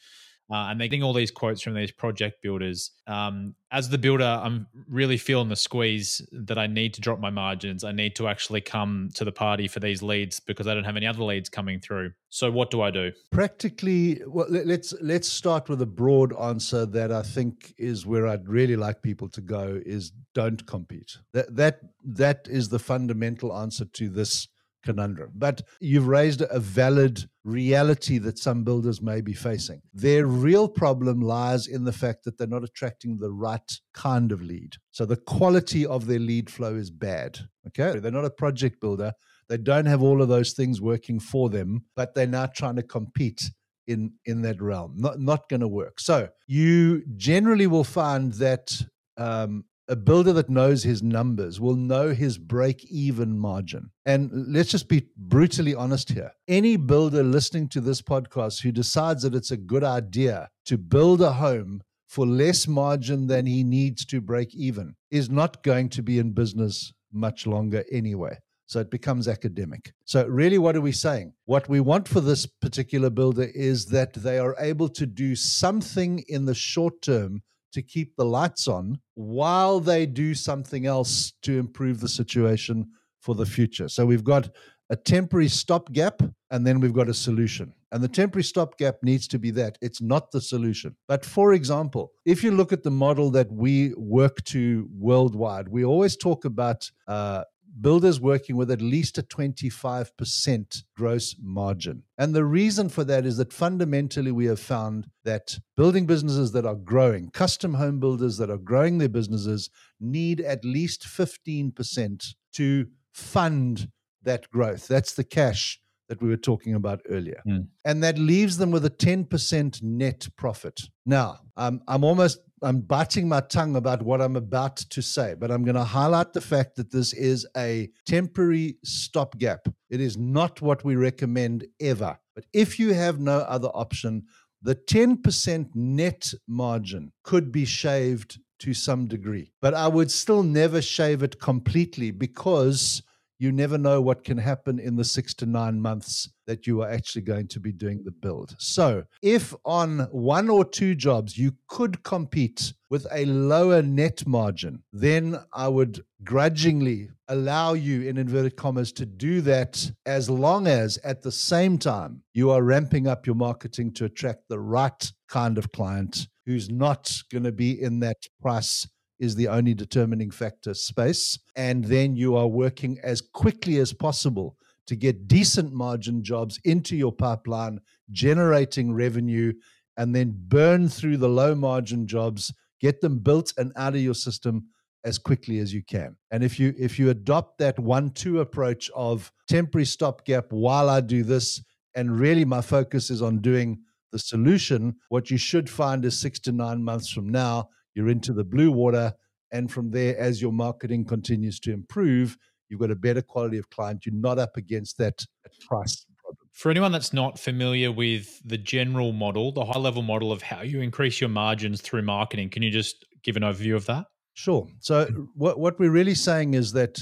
Uh, 0.50 0.68
and 0.68 0.80
they're 0.80 0.86
getting 0.86 1.02
all 1.02 1.12
these 1.12 1.30
quotes 1.30 1.60
from 1.60 1.74
these 1.74 1.90
project 1.90 2.40
builders. 2.40 2.92
Um, 3.06 3.54
as 3.72 3.88
the 3.88 3.98
builder, 3.98 4.24
I'm 4.24 4.68
really 4.88 5.16
feeling 5.16 5.48
the 5.48 5.56
squeeze 5.56 6.24
that 6.30 6.56
I 6.56 6.68
need 6.68 6.94
to 6.94 7.00
drop 7.00 7.18
my 7.18 7.30
margins. 7.30 7.82
I 7.82 7.90
need 7.90 8.14
to 8.16 8.28
actually 8.28 8.60
come 8.60 9.10
to 9.14 9.24
the 9.24 9.32
party 9.32 9.66
for 9.66 9.80
these 9.80 10.02
leads 10.02 10.38
because 10.38 10.68
I 10.68 10.74
don't 10.74 10.84
have 10.84 10.96
any 10.96 11.06
other 11.06 11.24
leads 11.24 11.48
coming 11.48 11.80
through. 11.80 12.12
So 12.28 12.50
what 12.50 12.70
do 12.70 12.80
I 12.80 12.92
do? 12.92 13.12
Practically, 13.32 14.20
well, 14.26 14.46
let's 14.48 14.94
let's 15.00 15.28
start 15.28 15.68
with 15.68 15.82
a 15.82 15.86
broad 15.86 16.38
answer 16.38 16.86
that 16.86 17.10
I 17.10 17.22
think 17.22 17.74
is 17.76 18.06
where 18.06 18.26
I'd 18.26 18.48
really 18.48 18.76
like 18.76 19.02
people 19.02 19.28
to 19.30 19.40
go: 19.40 19.80
is 19.84 20.12
don't 20.34 20.64
compete. 20.66 21.16
That 21.32 21.56
that 21.56 21.80
that 22.04 22.46
is 22.48 22.68
the 22.68 22.78
fundamental 22.78 23.56
answer 23.56 23.84
to 23.84 24.08
this 24.08 24.48
conundrum. 24.86 25.32
But 25.34 25.60
you've 25.80 26.06
raised 26.08 26.42
a 26.42 26.58
valid 26.58 27.28
reality 27.44 28.18
that 28.18 28.38
some 28.38 28.64
builders 28.64 29.02
may 29.02 29.20
be 29.20 29.34
facing. 29.34 29.82
Their 29.92 30.26
real 30.26 30.68
problem 30.68 31.20
lies 31.20 31.66
in 31.66 31.84
the 31.84 31.92
fact 31.92 32.24
that 32.24 32.38
they're 32.38 32.46
not 32.46 32.64
attracting 32.64 33.18
the 33.18 33.30
right 33.30 33.70
kind 33.92 34.32
of 34.32 34.40
lead. 34.40 34.76
So 34.92 35.04
the 35.04 35.16
quality 35.16 35.84
of 35.84 36.06
their 36.06 36.18
lead 36.18 36.48
flow 36.48 36.74
is 36.76 36.90
bad. 36.90 37.38
Okay. 37.68 37.98
They're 37.98 38.10
not 38.10 38.24
a 38.24 38.30
project 38.30 38.80
builder. 38.80 39.12
They 39.48 39.58
don't 39.58 39.86
have 39.86 40.02
all 40.02 40.22
of 40.22 40.28
those 40.28 40.54
things 40.54 40.80
working 40.80 41.20
for 41.20 41.50
them, 41.50 41.84
but 41.94 42.14
they're 42.14 42.26
now 42.26 42.46
trying 42.46 42.76
to 42.76 42.82
compete 42.82 43.50
in 43.86 44.12
in 44.24 44.42
that 44.42 44.60
realm. 44.60 44.94
Not 44.96 45.20
not 45.20 45.48
going 45.48 45.60
to 45.60 45.68
work. 45.68 46.00
So 46.00 46.28
you 46.46 47.04
generally 47.16 47.68
will 47.68 47.84
find 47.84 48.32
that 48.34 48.72
um, 49.16 49.64
a 49.88 49.96
builder 49.96 50.32
that 50.32 50.50
knows 50.50 50.82
his 50.82 51.02
numbers 51.02 51.60
will 51.60 51.76
know 51.76 52.12
his 52.12 52.38
break 52.38 52.84
even 52.86 53.38
margin. 53.38 53.90
And 54.04 54.30
let's 54.32 54.70
just 54.70 54.88
be 54.88 55.06
brutally 55.16 55.74
honest 55.74 56.10
here. 56.10 56.32
Any 56.48 56.76
builder 56.76 57.22
listening 57.22 57.68
to 57.68 57.80
this 57.80 58.02
podcast 58.02 58.62
who 58.62 58.72
decides 58.72 59.22
that 59.22 59.34
it's 59.34 59.52
a 59.52 59.56
good 59.56 59.84
idea 59.84 60.48
to 60.66 60.76
build 60.76 61.20
a 61.20 61.34
home 61.34 61.82
for 62.08 62.26
less 62.26 62.66
margin 62.66 63.26
than 63.26 63.46
he 63.46 63.62
needs 63.62 64.04
to 64.06 64.20
break 64.20 64.54
even 64.54 64.94
is 65.10 65.30
not 65.30 65.62
going 65.62 65.88
to 65.90 66.02
be 66.02 66.18
in 66.18 66.32
business 66.32 66.92
much 67.12 67.46
longer 67.46 67.84
anyway. 67.90 68.38
So 68.66 68.80
it 68.80 68.90
becomes 68.90 69.28
academic. 69.28 69.92
So, 70.04 70.26
really, 70.26 70.58
what 70.58 70.74
are 70.74 70.80
we 70.80 70.90
saying? 70.90 71.34
What 71.44 71.68
we 71.68 71.78
want 71.78 72.08
for 72.08 72.20
this 72.20 72.46
particular 72.46 73.10
builder 73.10 73.48
is 73.54 73.86
that 73.86 74.14
they 74.14 74.40
are 74.40 74.56
able 74.58 74.88
to 74.88 75.06
do 75.06 75.36
something 75.36 76.24
in 76.26 76.46
the 76.46 76.54
short 76.54 77.00
term 77.00 77.42
to 77.76 77.82
keep 77.82 78.16
the 78.16 78.24
lights 78.24 78.68
on 78.68 78.98
while 79.16 79.80
they 79.80 80.06
do 80.06 80.34
something 80.34 80.86
else 80.86 81.34
to 81.42 81.58
improve 81.58 82.00
the 82.00 82.08
situation 82.08 82.90
for 83.20 83.34
the 83.34 83.44
future. 83.44 83.86
So 83.86 84.06
we've 84.06 84.24
got 84.24 84.48
a 84.88 84.96
temporary 84.96 85.48
stopgap 85.48 86.22
and 86.50 86.66
then 86.66 86.80
we've 86.80 86.94
got 86.94 87.10
a 87.10 87.14
solution. 87.14 87.74
And 87.92 88.02
the 88.02 88.08
temporary 88.08 88.44
stopgap 88.44 88.96
needs 89.02 89.28
to 89.28 89.38
be 89.38 89.50
that 89.52 89.76
it's 89.82 90.00
not 90.00 90.30
the 90.30 90.40
solution. 90.40 90.96
But 91.06 91.22
for 91.22 91.52
example, 91.52 92.12
if 92.24 92.42
you 92.42 92.50
look 92.50 92.72
at 92.72 92.82
the 92.82 92.90
model 92.90 93.30
that 93.32 93.52
we 93.52 93.92
work 93.98 94.42
to 94.44 94.88
worldwide, 94.98 95.68
we 95.68 95.84
always 95.84 96.16
talk 96.16 96.46
about 96.46 96.90
uh, 97.08 97.44
builders 97.80 98.20
working 98.20 98.56
with 98.56 98.70
at 98.70 98.80
least 98.80 99.18
a 99.18 99.22
25% 99.22 100.82
gross 100.96 101.36
margin. 101.40 102.02
And 102.18 102.34
the 102.34 102.44
reason 102.44 102.88
for 102.88 103.04
that 103.04 103.26
is 103.26 103.36
that 103.36 103.52
fundamentally 103.52 104.32
we 104.32 104.46
have 104.46 104.60
found 104.60 105.08
that 105.24 105.58
building 105.76 106.06
businesses 106.06 106.52
that 106.52 106.66
are 106.66 106.74
growing, 106.74 107.30
custom 107.30 107.74
home 107.74 108.00
builders 108.00 108.38
that 108.38 108.50
are 108.50 108.58
growing 108.58 108.98
their 108.98 109.08
businesses, 109.08 109.70
need 110.00 110.40
at 110.40 110.64
least 110.64 111.04
15% 111.04 112.34
to 112.54 112.86
fund 113.12 113.88
that 114.22 114.50
growth. 114.50 114.88
That's 114.88 115.14
the 115.14 115.24
cash 115.24 115.80
that 116.08 116.22
we 116.22 116.28
were 116.28 116.36
talking 116.36 116.74
about 116.74 117.00
earlier. 117.08 117.42
Mm. 117.46 117.68
And 117.84 118.02
that 118.02 118.18
leaves 118.18 118.58
them 118.58 118.70
with 118.70 118.84
a 118.84 118.90
10% 118.90 119.82
net 119.82 120.28
profit. 120.36 120.82
Now, 121.04 121.40
um, 121.56 121.80
I'm 121.88 122.04
almost 122.04 122.38
I'm 122.66 122.80
biting 122.80 123.28
my 123.28 123.42
tongue 123.42 123.76
about 123.76 124.02
what 124.02 124.20
I'm 124.20 124.34
about 124.34 124.76
to 124.76 125.00
say, 125.00 125.36
but 125.38 125.52
I'm 125.52 125.62
going 125.62 125.76
to 125.76 125.84
highlight 125.84 126.32
the 126.32 126.40
fact 126.40 126.74
that 126.74 126.90
this 126.90 127.12
is 127.12 127.46
a 127.56 127.88
temporary 128.06 128.78
stopgap. 128.84 129.68
It 129.88 130.00
is 130.00 130.16
not 130.16 130.60
what 130.60 130.84
we 130.84 130.96
recommend 130.96 131.64
ever. 131.80 132.18
But 132.34 132.46
if 132.52 132.80
you 132.80 132.92
have 132.92 133.20
no 133.20 133.38
other 133.38 133.68
option, 133.68 134.24
the 134.62 134.74
10% 134.74 135.76
net 135.76 136.32
margin 136.48 137.12
could 137.22 137.52
be 137.52 137.64
shaved 137.64 138.40
to 138.58 138.74
some 138.74 139.06
degree. 139.06 139.52
But 139.62 139.74
I 139.74 139.86
would 139.86 140.10
still 140.10 140.42
never 140.42 140.82
shave 140.82 141.22
it 141.22 141.38
completely 141.38 142.10
because 142.10 143.00
you 143.38 143.52
never 143.52 143.76
know 143.76 144.00
what 144.00 144.24
can 144.24 144.38
happen 144.38 144.78
in 144.78 144.96
the 144.96 145.04
six 145.04 145.34
to 145.34 145.46
nine 145.46 145.80
months 145.80 146.28
that 146.46 146.66
you 146.66 146.82
are 146.82 146.90
actually 146.90 147.22
going 147.22 147.48
to 147.48 147.60
be 147.60 147.72
doing 147.72 148.02
the 148.04 148.10
build. 148.10 148.54
So, 148.58 149.04
if 149.22 149.54
on 149.64 150.00
one 150.10 150.48
or 150.48 150.64
two 150.64 150.94
jobs 150.94 151.36
you 151.36 151.52
could 151.68 152.02
compete 152.02 152.72
with 152.88 153.06
a 153.12 153.24
lower 153.26 153.82
net 153.82 154.26
margin, 154.26 154.82
then 154.92 155.36
I 155.52 155.68
would 155.68 156.04
grudgingly 156.24 157.10
allow 157.28 157.74
you, 157.74 158.02
in 158.02 158.16
inverted 158.16 158.56
commas, 158.56 158.92
to 158.92 159.06
do 159.06 159.40
that 159.42 159.90
as 160.06 160.30
long 160.30 160.66
as 160.66 160.96
at 160.98 161.22
the 161.22 161.32
same 161.32 161.78
time 161.78 162.22
you 162.32 162.50
are 162.50 162.62
ramping 162.62 163.06
up 163.06 163.26
your 163.26 163.36
marketing 163.36 163.92
to 163.94 164.04
attract 164.04 164.48
the 164.48 164.60
right 164.60 165.12
kind 165.28 165.58
of 165.58 165.72
client 165.72 166.28
who's 166.46 166.70
not 166.70 167.12
going 167.32 167.42
to 167.42 167.52
be 167.52 167.82
in 167.82 167.98
that 168.00 168.18
price 168.40 168.86
is 169.18 169.34
the 169.34 169.48
only 169.48 169.74
determining 169.74 170.30
factor 170.30 170.74
space. 170.74 171.38
And 171.56 171.84
mm. 171.84 171.88
then 171.88 172.16
you 172.16 172.36
are 172.36 172.46
working 172.46 172.98
as 173.02 173.20
quickly 173.20 173.78
as 173.78 173.92
possible 173.92 174.56
to 174.86 174.96
get 174.96 175.28
decent 175.28 175.72
margin 175.72 176.22
jobs 176.22 176.60
into 176.64 176.96
your 176.96 177.12
pipeline, 177.12 177.80
generating 178.10 178.92
revenue, 178.92 179.52
and 179.96 180.14
then 180.14 180.34
burn 180.48 180.88
through 180.88 181.16
the 181.16 181.28
low 181.28 181.54
margin 181.54 182.06
jobs, 182.06 182.52
get 182.80 183.00
them 183.00 183.18
built 183.18 183.52
and 183.56 183.72
out 183.76 183.94
of 183.94 184.00
your 184.00 184.14
system 184.14 184.66
as 185.04 185.18
quickly 185.18 185.58
as 185.60 185.72
you 185.72 185.82
can. 185.82 186.16
And 186.30 186.42
if 186.42 186.58
you 186.58 186.74
if 186.78 186.98
you 186.98 187.10
adopt 187.10 187.58
that 187.58 187.78
one 187.78 188.10
two 188.10 188.40
approach 188.40 188.90
of 188.94 189.32
temporary 189.48 189.84
stopgap 189.86 190.46
while 190.50 190.90
I 190.90 191.00
do 191.00 191.22
this 191.22 191.62
and 191.94 192.18
really 192.18 192.44
my 192.44 192.60
focus 192.60 193.10
is 193.10 193.22
on 193.22 193.38
doing 193.38 193.78
the 194.12 194.18
solution, 194.18 194.96
what 195.08 195.30
you 195.30 195.38
should 195.38 195.70
find 195.70 196.04
is 196.04 196.18
6 196.20 196.40
to 196.40 196.52
9 196.52 196.82
months 196.82 197.10
from 197.10 197.28
now 197.28 197.68
you're 197.96 198.08
into 198.08 198.32
the 198.32 198.44
blue 198.44 198.70
water 198.70 199.12
and 199.52 199.70
from 199.70 199.90
there 199.90 200.16
as 200.18 200.42
your 200.42 200.52
marketing 200.52 201.04
continues 201.04 201.58
to 201.60 201.72
improve, 201.72 202.36
you've 202.68 202.80
got 202.80 202.90
a 202.90 202.96
better 202.96 203.22
quality 203.22 203.58
of 203.58 203.70
client, 203.70 204.04
you're 204.04 204.14
not 204.14 204.38
up 204.38 204.56
against 204.56 204.98
that 204.98 205.24
price 205.66 206.04
problem. 206.18 206.48
For 206.52 206.70
anyone 206.70 206.92
that's 206.92 207.12
not 207.12 207.38
familiar 207.38 207.92
with 207.92 208.40
the 208.44 208.58
general 208.58 209.12
model, 209.12 209.52
the 209.52 209.64
high 209.64 209.78
level 209.78 210.02
model 210.02 210.32
of 210.32 210.42
how 210.42 210.62
you 210.62 210.80
increase 210.80 211.20
your 211.20 211.30
margins 211.30 211.80
through 211.80 212.02
marketing, 212.02 212.50
can 212.50 212.62
you 212.62 212.70
just 212.70 213.04
give 213.22 213.36
an 213.36 213.42
overview 213.42 213.76
of 213.76 213.86
that? 213.86 214.06
Sure. 214.34 214.66
So 214.80 215.06
hmm. 215.06 215.24
what 215.34 215.58
what 215.58 215.78
we're 215.78 215.90
really 215.90 216.14
saying 216.14 216.54
is 216.54 216.72
that 216.72 216.98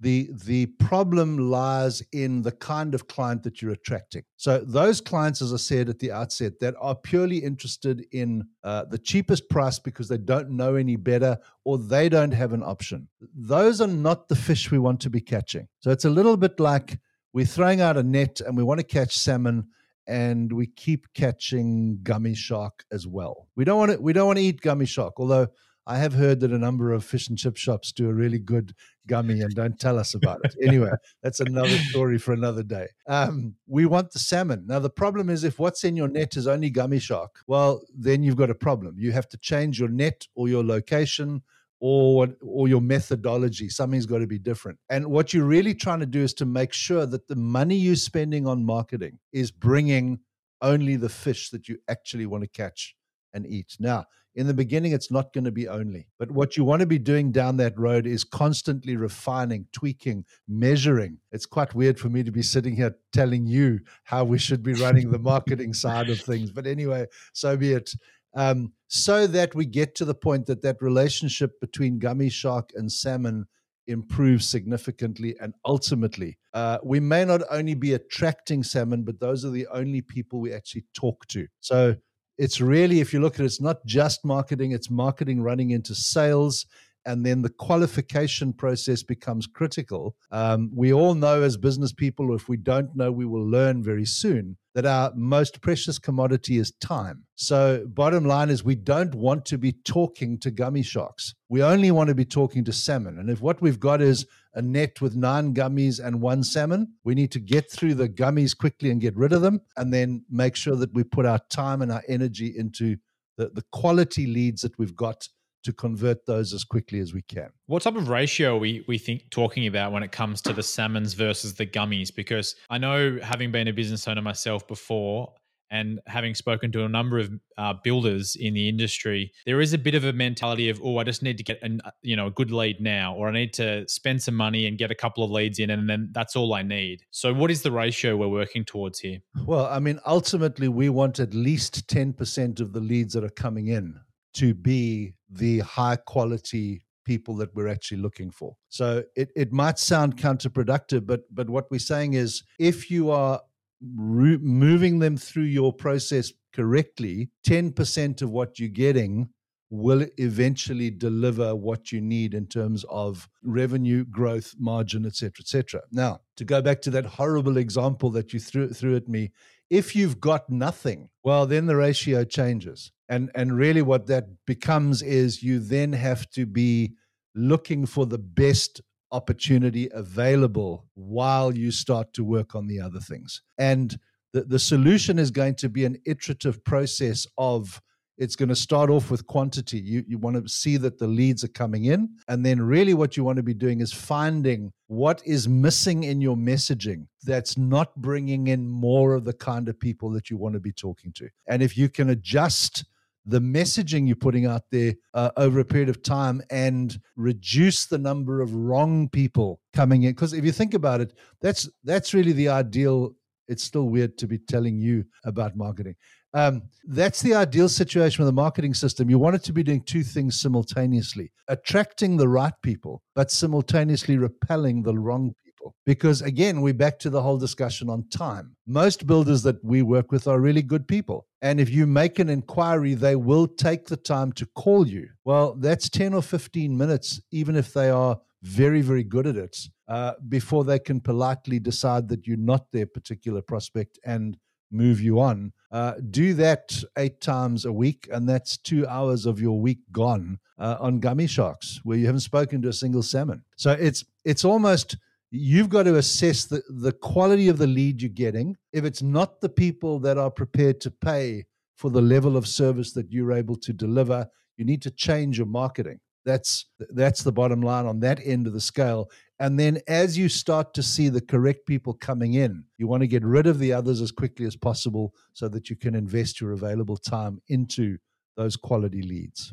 the 0.00 0.30
the 0.44 0.66
problem 0.66 1.50
lies 1.50 2.02
in 2.12 2.42
the 2.42 2.52
kind 2.52 2.94
of 2.94 3.08
client 3.08 3.42
that 3.42 3.60
you're 3.60 3.72
attracting. 3.72 4.22
So 4.36 4.58
those 4.58 5.00
clients, 5.00 5.42
as 5.42 5.52
I 5.52 5.56
said 5.56 5.88
at 5.88 5.98
the 5.98 6.12
outset, 6.12 6.60
that 6.60 6.74
are 6.80 6.94
purely 6.94 7.38
interested 7.38 8.06
in 8.12 8.46
uh, 8.62 8.84
the 8.84 8.98
cheapest 8.98 9.48
price 9.48 9.78
because 9.78 10.08
they 10.08 10.18
don't 10.18 10.50
know 10.50 10.76
any 10.76 10.96
better 10.96 11.38
or 11.64 11.78
they 11.78 12.08
don't 12.08 12.32
have 12.32 12.52
an 12.52 12.62
option. 12.62 13.08
Those 13.34 13.80
are 13.80 13.88
not 13.88 14.28
the 14.28 14.36
fish 14.36 14.70
we 14.70 14.78
want 14.78 15.00
to 15.00 15.10
be 15.10 15.20
catching. 15.20 15.68
So 15.80 15.90
it's 15.90 16.04
a 16.04 16.10
little 16.10 16.36
bit 16.36 16.60
like 16.60 16.98
we're 17.32 17.46
throwing 17.46 17.80
out 17.80 17.96
a 17.96 18.02
net 18.02 18.40
and 18.40 18.56
we 18.56 18.62
want 18.62 18.78
to 18.78 18.86
catch 18.86 19.16
salmon 19.18 19.66
and 20.06 20.50
we 20.52 20.66
keep 20.66 21.06
catching 21.12 21.98
gummy 22.02 22.34
shark 22.34 22.84
as 22.90 23.06
well. 23.06 23.48
We 23.56 23.64
don't 23.64 23.78
want 23.78 23.92
to 23.92 24.00
we 24.00 24.12
don't 24.12 24.26
want 24.26 24.38
to 24.38 24.44
eat 24.44 24.60
gummy 24.60 24.86
shark, 24.86 25.14
although 25.18 25.48
I 25.88 25.96
have 25.96 26.12
heard 26.12 26.40
that 26.40 26.52
a 26.52 26.58
number 26.58 26.92
of 26.92 27.02
fish 27.02 27.28
and 27.28 27.38
chip 27.38 27.56
shops 27.56 27.92
do 27.92 28.10
a 28.10 28.12
really 28.12 28.38
good 28.38 28.74
gummy 29.06 29.40
and 29.40 29.54
don't 29.54 29.80
tell 29.80 29.98
us 29.98 30.12
about 30.12 30.40
it. 30.44 30.54
Anyway, 30.62 30.90
that's 31.22 31.40
another 31.40 31.78
story 31.90 32.18
for 32.18 32.34
another 32.34 32.62
day. 32.62 32.88
Um, 33.06 33.54
we 33.66 33.86
want 33.86 34.12
the 34.12 34.18
salmon. 34.18 34.64
Now, 34.66 34.80
the 34.80 34.90
problem 34.90 35.30
is 35.30 35.44
if 35.44 35.58
what's 35.58 35.84
in 35.84 35.96
your 35.96 36.08
net 36.08 36.36
is 36.36 36.46
only 36.46 36.68
gummy 36.68 36.98
shark, 36.98 37.40
well, 37.46 37.80
then 37.96 38.22
you've 38.22 38.36
got 38.36 38.50
a 38.50 38.54
problem. 38.54 38.96
You 38.98 39.12
have 39.12 39.30
to 39.30 39.38
change 39.38 39.80
your 39.80 39.88
net 39.88 40.26
or 40.34 40.46
your 40.46 40.62
location 40.62 41.42
or 41.80 42.28
or 42.42 42.66
your 42.66 42.80
methodology 42.80 43.68
something's 43.68 44.04
got 44.04 44.18
to 44.18 44.26
be 44.26 44.36
different 44.36 44.76
and 44.90 45.06
what 45.06 45.32
you're 45.32 45.44
really 45.44 45.72
trying 45.72 46.00
to 46.00 46.06
do 46.06 46.22
is 46.22 46.34
to 46.34 46.44
make 46.44 46.72
sure 46.72 47.06
that 47.06 47.28
the 47.28 47.36
money 47.36 47.76
you're 47.76 47.94
spending 47.94 48.48
on 48.48 48.64
marketing 48.64 49.16
is 49.32 49.52
bringing 49.52 50.18
only 50.60 50.96
the 50.96 51.08
fish 51.08 51.50
that 51.50 51.68
you 51.68 51.78
actually 51.88 52.26
want 52.26 52.42
to 52.42 52.48
catch 52.48 52.96
and 53.32 53.46
eat 53.46 53.76
now 53.78 54.04
in 54.38 54.46
the 54.46 54.54
beginning, 54.54 54.92
it's 54.92 55.10
not 55.10 55.32
going 55.32 55.46
to 55.46 55.50
be 55.50 55.66
only. 55.66 56.06
But 56.16 56.30
what 56.30 56.56
you 56.56 56.62
want 56.62 56.78
to 56.78 56.86
be 56.86 57.00
doing 57.00 57.32
down 57.32 57.56
that 57.56 57.76
road 57.76 58.06
is 58.06 58.22
constantly 58.22 58.94
refining, 58.96 59.66
tweaking, 59.72 60.24
measuring. 60.46 61.18
It's 61.32 61.44
quite 61.44 61.74
weird 61.74 61.98
for 61.98 62.08
me 62.08 62.22
to 62.22 62.30
be 62.30 62.42
sitting 62.42 62.76
here 62.76 62.94
telling 63.12 63.46
you 63.46 63.80
how 64.04 64.22
we 64.22 64.38
should 64.38 64.62
be 64.62 64.74
running 64.74 65.10
the 65.10 65.18
marketing 65.18 65.74
side 65.74 66.08
of 66.08 66.20
things. 66.20 66.52
But 66.52 66.68
anyway, 66.68 67.06
so 67.32 67.56
be 67.56 67.72
it. 67.72 67.90
Um, 68.36 68.74
so 68.86 69.26
that 69.26 69.56
we 69.56 69.66
get 69.66 69.96
to 69.96 70.04
the 70.04 70.14
point 70.14 70.46
that 70.46 70.62
that 70.62 70.76
relationship 70.80 71.58
between 71.60 71.98
gummy 71.98 72.28
shark 72.28 72.70
and 72.76 72.92
salmon 72.92 73.48
improves 73.88 74.48
significantly 74.48 75.34
and 75.40 75.54
ultimately 75.64 76.38
uh, 76.52 76.76
we 76.84 77.00
may 77.00 77.24
not 77.24 77.40
only 77.50 77.74
be 77.74 77.94
attracting 77.94 78.62
salmon 78.62 79.02
but 79.02 79.18
those 79.18 79.46
are 79.46 79.50
the 79.50 79.66
only 79.68 80.02
people 80.02 80.40
we 80.40 80.52
actually 80.52 80.84
talk 80.94 81.26
to 81.26 81.46
so 81.60 81.96
it's 82.38 82.60
really, 82.60 83.00
if 83.00 83.12
you 83.12 83.20
look 83.20 83.34
at 83.34 83.40
it, 83.40 83.46
it's 83.46 83.60
not 83.60 83.84
just 83.84 84.24
marketing, 84.24 84.72
it's 84.72 84.90
marketing 84.90 85.42
running 85.42 85.70
into 85.70 85.94
sales. 85.94 86.66
And 87.06 87.24
then 87.24 87.42
the 87.42 87.50
qualification 87.50 88.52
process 88.52 89.02
becomes 89.02 89.46
critical. 89.46 90.16
Um, 90.30 90.70
we 90.74 90.92
all 90.92 91.14
know 91.14 91.42
as 91.42 91.56
business 91.56 91.92
people, 91.92 92.34
if 92.34 92.48
we 92.48 92.56
don't 92.56 92.94
know, 92.94 93.10
we 93.10 93.24
will 93.24 93.46
learn 93.46 93.82
very 93.82 94.04
soon 94.04 94.56
that 94.74 94.86
our 94.86 95.12
most 95.16 95.60
precious 95.60 95.98
commodity 95.98 96.56
is 96.56 96.70
time. 96.80 97.24
So, 97.34 97.84
bottom 97.88 98.24
line 98.24 98.48
is, 98.48 98.62
we 98.62 98.76
don't 98.76 99.12
want 99.12 99.44
to 99.46 99.58
be 99.58 99.72
talking 99.72 100.38
to 100.38 100.52
gummy 100.52 100.84
sharks. 100.84 101.34
We 101.48 101.64
only 101.64 101.90
want 101.90 102.08
to 102.10 102.14
be 102.14 102.24
talking 102.24 102.64
to 102.64 102.72
salmon. 102.72 103.18
And 103.18 103.28
if 103.28 103.40
what 103.40 103.60
we've 103.60 103.80
got 103.80 104.00
is 104.00 104.24
a 104.54 104.62
net 104.62 105.00
with 105.00 105.16
nine 105.16 105.52
gummies 105.52 105.98
and 106.04 106.20
one 106.20 106.44
salmon, 106.44 106.94
we 107.02 107.16
need 107.16 107.32
to 107.32 107.40
get 107.40 107.70
through 107.70 107.94
the 107.94 108.08
gummies 108.08 108.56
quickly 108.56 108.90
and 108.90 109.00
get 109.00 109.16
rid 109.16 109.32
of 109.32 109.42
them, 109.42 109.62
and 109.76 109.92
then 109.92 110.24
make 110.30 110.54
sure 110.54 110.76
that 110.76 110.94
we 110.94 111.02
put 111.02 111.26
our 111.26 111.40
time 111.50 111.82
and 111.82 111.90
our 111.90 112.02
energy 112.06 112.54
into 112.56 112.98
the, 113.36 113.48
the 113.48 113.64
quality 113.72 114.26
leads 114.26 114.62
that 114.62 114.78
we've 114.78 114.96
got 114.96 115.28
to 115.64 115.72
convert 115.72 116.26
those 116.26 116.52
as 116.52 116.64
quickly 116.64 117.00
as 117.00 117.12
we 117.12 117.22
can. 117.22 117.50
What 117.66 117.82
type 117.82 117.96
of 117.96 118.08
ratio 118.08 118.56
are 118.56 118.58
we 118.58 118.84
we 118.88 118.98
think 118.98 119.30
talking 119.30 119.66
about 119.66 119.92
when 119.92 120.02
it 120.02 120.12
comes 120.12 120.40
to 120.42 120.52
the 120.52 120.62
salmons 120.62 121.14
versus 121.14 121.54
the 121.54 121.66
gummies? 121.66 122.14
Because 122.14 122.54
I 122.70 122.78
know 122.78 123.18
having 123.22 123.52
been 123.52 123.68
a 123.68 123.72
business 123.72 124.06
owner 124.08 124.22
myself 124.22 124.66
before, 124.66 125.32
and 125.70 126.00
having 126.06 126.34
spoken 126.34 126.72
to 126.72 126.84
a 126.84 126.88
number 126.88 127.18
of 127.18 127.30
uh, 127.56 127.74
builders 127.84 128.36
in 128.36 128.54
the 128.54 128.68
industry, 128.68 129.32
there 129.44 129.60
is 129.60 129.72
a 129.72 129.78
bit 129.78 129.94
of 129.94 130.04
a 130.04 130.12
mentality 130.12 130.68
of, 130.68 130.80
oh, 130.82 130.98
I 130.98 131.04
just 131.04 131.22
need 131.22 131.36
to 131.38 131.44
get 131.44 131.62
a 131.62 131.92
you 132.02 132.16
know 132.16 132.26
a 132.28 132.30
good 132.30 132.50
lead 132.50 132.80
now, 132.80 133.14
or 133.14 133.28
I 133.28 133.32
need 133.32 133.52
to 133.54 133.86
spend 133.88 134.22
some 134.22 134.34
money 134.34 134.66
and 134.66 134.78
get 134.78 134.90
a 134.90 134.94
couple 134.94 135.24
of 135.24 135.30
leads 135.30 135.58
in, 135.58 135.70
and 135.70 135.88
then 135.88 136.10
that's 136.12 136.36
all 136.36 136.54
I 136.54 136.62
need. 136.62 137.02
So, 137.10 137.34
what 137.34 137.50
is 137.50 137.62
the 137.62 137.72
ratio 137.72 138.16
we're 138.16 138.28
working 138.28 138.64
towards 138.64 139.00
here? 139.00 139.18
Well, 139.44 139.66
I 139.66 139.78
mean, 139.78 140.00
ultimately, 140.06 140.68
we 140.68 140.88
want 140.88 141.20
at 141.20 141.34
least 141.34 141.88
ten 141.88 142.12
percent 142.12 142.60
of 142.60 142.72
the 142.72 142.80
leads 142.80 143.14
that 143.14 143.24
are 143.24 143.30
coming 143.30 143.68
in 143.68 143.98
to 144.34 144.54
be 144.54 145.14
the 145.28 145.60
high 145.60 145.96
quality 145.96 146.82
people 147.04 147.34
that 147.36 147.54
we're 147.54 147.68
actually 147.68 147.98
looking 147.98 148.30
for. 148.30 148.54
So 148.68 149.02
it, 149.16 149.30
it 149.34 149.52
might 149.52 149.78
sound 149.78 150.16
counterproductive, 150.16 151.06
but 151.06 151.22
but 151.30 151.48
what 151.48 151.70
we're 151.70 151.78
saying 151.78 152.14
is 152.14 152.42
if 152.58 152.90
you 152.90 153.10
are 153.10 153.40
re- 153.80 154.38
moving 154.38 154.98
them 154.98 155.16
through 155.16 155.44
your 155.44 155.72
process 155.72 156.32
correctly, 156.52 157.30
10% 157.46 158.22
of 158.22 158.30
what 158.30 158.58
you're 158.58 158.68
getting 158.68 159.28
will 159.70 160.06
eventually 160.16 160.90
deliver 160.90 161.54
what 161.54 161.92
you 161.92 162.00
need 162.00 162.34
in 162.34 162.46
terms 162.46 162.84
of 162.88 163.28
revenue 163.42 164.04
growth 164.04 164.54
margin 164.58 165.04
et 165.04 165.14
cetera, 165.14 165.40
et 165.40 165.46
cetera. 165.46 165.82
now 165.92 166.18
to 166.36 166.44
go 166.44 166.62
back 166.62 166.80
to 166.80 166.90
that 166.90 167.04
horrible 167.04 167.58
example 167.58 168.08
that 168.08 168.32
you 168.32 168.40
threw, 168.40 168.68
threw 168.68 168.96
at 168.96 169.08
me 169.08 169.30
if 169.70 169.94
you've 169.94 170.20
got 170.20 170.48
nothing 170.50 171.08
well 171.24 171.46
then 171.46 171.66
the 171.66 171.76
ratio 171.76 172.24
changes 172.24 172.92
and 173.08 173.30
and 173.34 173.56
really 173.56 173.82
what 173.82 174.06
that 174.06 174.24
becomes 174.46 175.02
is 175.02 175.42
you 175.42 175.58
then 175.58 175.92
have 175.92 176.28
to 176.30 176.46
be 176.46 176.92
looking 177.34 177.86
for 177.86 178.06
the 178.06 178.18
best 178.18 178.80
opportunity 179.12 179.88
available 179.92 180.86
while 180.94 181.56
you 181.56 181.70
start 181.70 182.12
to 182.12 182.24
work 182.24 182.54
on 182.54 182.66
the 182.66 182.80
other 182.80 183.00
things. 183.00 183.42
And 183.56 183.98
the, 184.32 184.42
the 184.44 184.58
solution 184.58 185.18
is 185.18 185.30
going 185.30 185.54
to 185.56 185.68
be 185.68 185.84
an 185.84 185.96
iterative 186.04 186.62
process 186.64 187.26
of 187.38 187.80
it's 188.18 188.36
going 188.36 188.48
to 188.48 188.56
start 188.56 188.90
off 188.90 189.10
with 189.10 189.26
quantity. 189.26 189.78
You, 189.78 190.04
you 190.06 190.18
want 190.18 190.42
to 190.42 190.48
see 190.48 190.76
that 190.78 190.98
the 190.98 191.06
leads 191.06 191.44
are 191.44 191.48
coming 191.48 191.86
in. 191.86 192.10
And 192.26 192.44
then, 192.44 192.60
really, 192.60 192.92
what 192.92 193.16
you 193.16 193.24
want 193.24 193.36
to 193.36 193.42
be 193.42 193.54
doing 193.54 193.80
is 193.80 193.92
finding 193.92 194.72
what 194.88 195.22
is 195.24 195.48
missing 195.48 196.02
in 196.02 196.20
your 196.20 196.36
messaging 196.36 197.06
that's 197.22 197.56
not 197.56 197.94
bringing 197.96 198.48
in 198.48 198.68
more 198.68 199.14
of 199.14 199.24
the 199.24 199.32
kind 199.32 199.68
of 199.68 199.78
people 199.78 200.10
that 200.10 200.30
you 200.30 200.36
want 200.36 200.54
to 200.54 200.60
be 200.60 200.72
talking 200.72 201.12
to. 201.12 201.28
And 201.46 201.62
if 201.62 201.78
you 201.78 201.88
can 201.88 202.10
adjust 202.10 202.84
the 203.28 203.40
messaging 203.40 204.06
you're 204.06 204.16
putting 204.16 204.46
out 204.46 204.62
there 204.72 204.94
uh, 205.12 205.30
over 205.36 205.60
a 205.60 205.64
period 205.64 205.90
of 205.90 206.02
time 206.02 206.40
and 206.50 206.98
reduce 207.14 207.84
the 207.84 207.98
number 207.98 208.40
of 208.40 208.54
wrong 208.54 209.06
people 209.10 209.60
coming 209.74 210.04
in 210.04 210.12
because 210.12 210.32
if 210.32 210.46
you 210.46 210.52
think 210.52 210.72
about 210.72 211.02
it 211.02 211.12
that's 211.42 211.68
that's 211.84 212.14
really 212.14 212.32
the 212.32 212.48
ideal 212.48 213.14
it's 213.46 213.62
still 213.62 213.88
weird 213.90 214.16
to 214.16 214.26
be 214.26 214.38
telling 214.38 214.78
you 214.78 215.04
about 215.24 215.56
marketing 215.56 215.94
um, 216.34 216.62
that's 216.84 217.22
the 217.22 217.34
ideal 217.34 217.68
situation 217.68 218.22
with 218.22 218.28
a 218.28 218.32
marketing 218.32 218.74
system 218.74 219.10
you 219.10 219.18
want 219.18 219.36
it 219.36 219.42
to 219.42 219.52
be 219.52 219.62
doing 219.62 219.82
two 219.82 220.02
things 220.02 220.40
simultaneously 220.40 221.30
attracting 221.48 222.16
the 222.16 222.28
right 222.28 222.54
people 222.62 223.02
but 223.14 223.30
simultaneously 223.30 224.16
repelling 224.16 224.82
the 224.82 224.96
wrong 224.96 225.34
people. 225.58 225.74
Because 225.84 226.22
again, 226.22 226.60
we're 226.60 226.74
back 226.74 226.98
to 227.00 227.10
the 227.10 227.22
whole 227.22 227.38
discussion 227.38 227.88
on 227.88 228.08
time. 228.08 228.56
Most 228.66 229.06
builders 229.06 229.42
that 229.42 229.62
we 229.64 229.82
work 229.82 230.12
with 230.12 230.26
are 230.26 230.40
really 230.40 230.62
good 230.62 230.86
people. 230.86 231.26
And 231.42 231.60
if 231.60 231.70
you 231.70 231.86
make 231.86 232.18
an 232.18 232.28
inquiry, 232.28 232.94
they 232.94 233.16
will 233.16 233.46
take 233.46 233.86
the 233.86 233.96
time 233.96 234.32
to 234.32 234.46
call 234.46 234.86
you. 234.86 235.08
Well, 235.24 235.54
that's 235.54 235.88
10 235.88 236.14
or 236.14 236.22
15 236.22 236.76
minutes, 236.76 237.20
even 237.30 237.56
if 237.56 237.72
they 237.72 237.90
are 237.90 238.18
very, 238.42 238.82
very 238.82 239.04
good 239.04 239.26
at 239.26 239.36
it, 239.36 239.56
uh, 239.88 240.12
before 240.28 240.64
they 240.64 240.78
can 240.78 241.00
politely 241.00 241.58
decide 241.58 242.08
that 242.08 242.26
you're 242.26 242.36
not 242.36 242.70
their 242.72 242.86
particular 242.86 243.42
prospect 243.42 243.98
and 244.04 244.36
move 244.70 245.00
you 245.00 245.20
on. 245.20 245.52
Uh, 245.70 245.94
do 246.10 246.34
that 246.34 246.82
eight 246.96 247.20
times 247.20 247.64
a 247.64 247.72
week, 247.72 248.08
and 248.12 248.28
that's 248.28 248.56
two 248.56 248.86
hours 248.86 249.26
of 249.26 249.40
your 249.40 249.60
week 249.60 249.78
gone 249.92 250.38
uh, 250.58 250.76
on 250.80 250.98
gummy 250.98 251.26
sharks, 251.26 251.80
where 251.84 251.98
you 251.98 252.06
haven't 252.06 252.20
spoken 252.20 252.62
to 252.62 252.68
a 252.68 252.72
single 252.72 253.02
salmon. 253.02 253.42
So 253.56 253.72
it's 253.72 254.04
it's 254.24 254.44
almost 254.44 254.96
you've 255.30 255.68
got 255.68 255.82
to 255.84 255.96
assess 255.96 256.46
the, 256.46 256.62
the 256.68 256.92
quality 256.92 257.48
of 257.48 257.58
the 257.58 257.66
lead 257.66 258.00
you're 258.00 258.08
getting. 258.08 258.56
If 258.72 258.84
it's 258.84 259.02
not 259.02 259.40
the 259.40 259.48
people 259.48 259.98
that 260.00 260.16
are 260.16 260.30
prepared 260.30 260.80
to 260.82 260.90
pay 260.90 261.44
for 261.76 261.90
the 261.90 262.00
level 262.00 262.36
of 262.36 262.46
service 262.46 262.92
that 262.92 263.12
you're 263.12 263.32
able 263.32 263.56
to 263.56 263.72
deliver, 263.72 264.26
you 264.56 264.64
need 264.64 264.82
to 264.82 264.90
change 264.90 265.38
your 265.38 265.46
marketing. 265.46 266.00
That's 266.24 266.66
that's 266.90 267.22
the 267.22 267.32
bottom 267.32 267.62
line 267.62 267.86
on 267.86 268.00
that 268.00 268.20
end 268.24 268.46
of 268.46 268.52
the 268.52 268.60
scale. 268.60 269.10
And 269.40 269.58
then 269.58 269.80
as 269.86 270.18
you 270.18 270.28
start 270.28 270.74
to 270.74 270.82
see 270.82 271.08
the 271.08 271.20
correct 271.20 271.66
people 271.66 271.94
coming 271.94 272.34
in, 272.34 272.64
you 272.76 272.88
want 272.88 273.02
to 273.02 273.06
get 273.06 273.24
rid 273.24 273.46
of 273.46 273.58
the 273.58 273.72
others 273.72 274.00
as 274.00 274.10
quickly 274.10 274.46
as 274.46 274.56
possible 274.56 275.14
so 275.32 275.48
that 275.48 275.70
you 275.70 275.76
can 275.76 275.94
invest 275.94 276.40
your 276.40 276.52
available 276.52 276.96
time 276.96 277.40
into 277.48 277.98
those 278.36 278.56
quality 278.56 279.02
leads. 279.02 279.52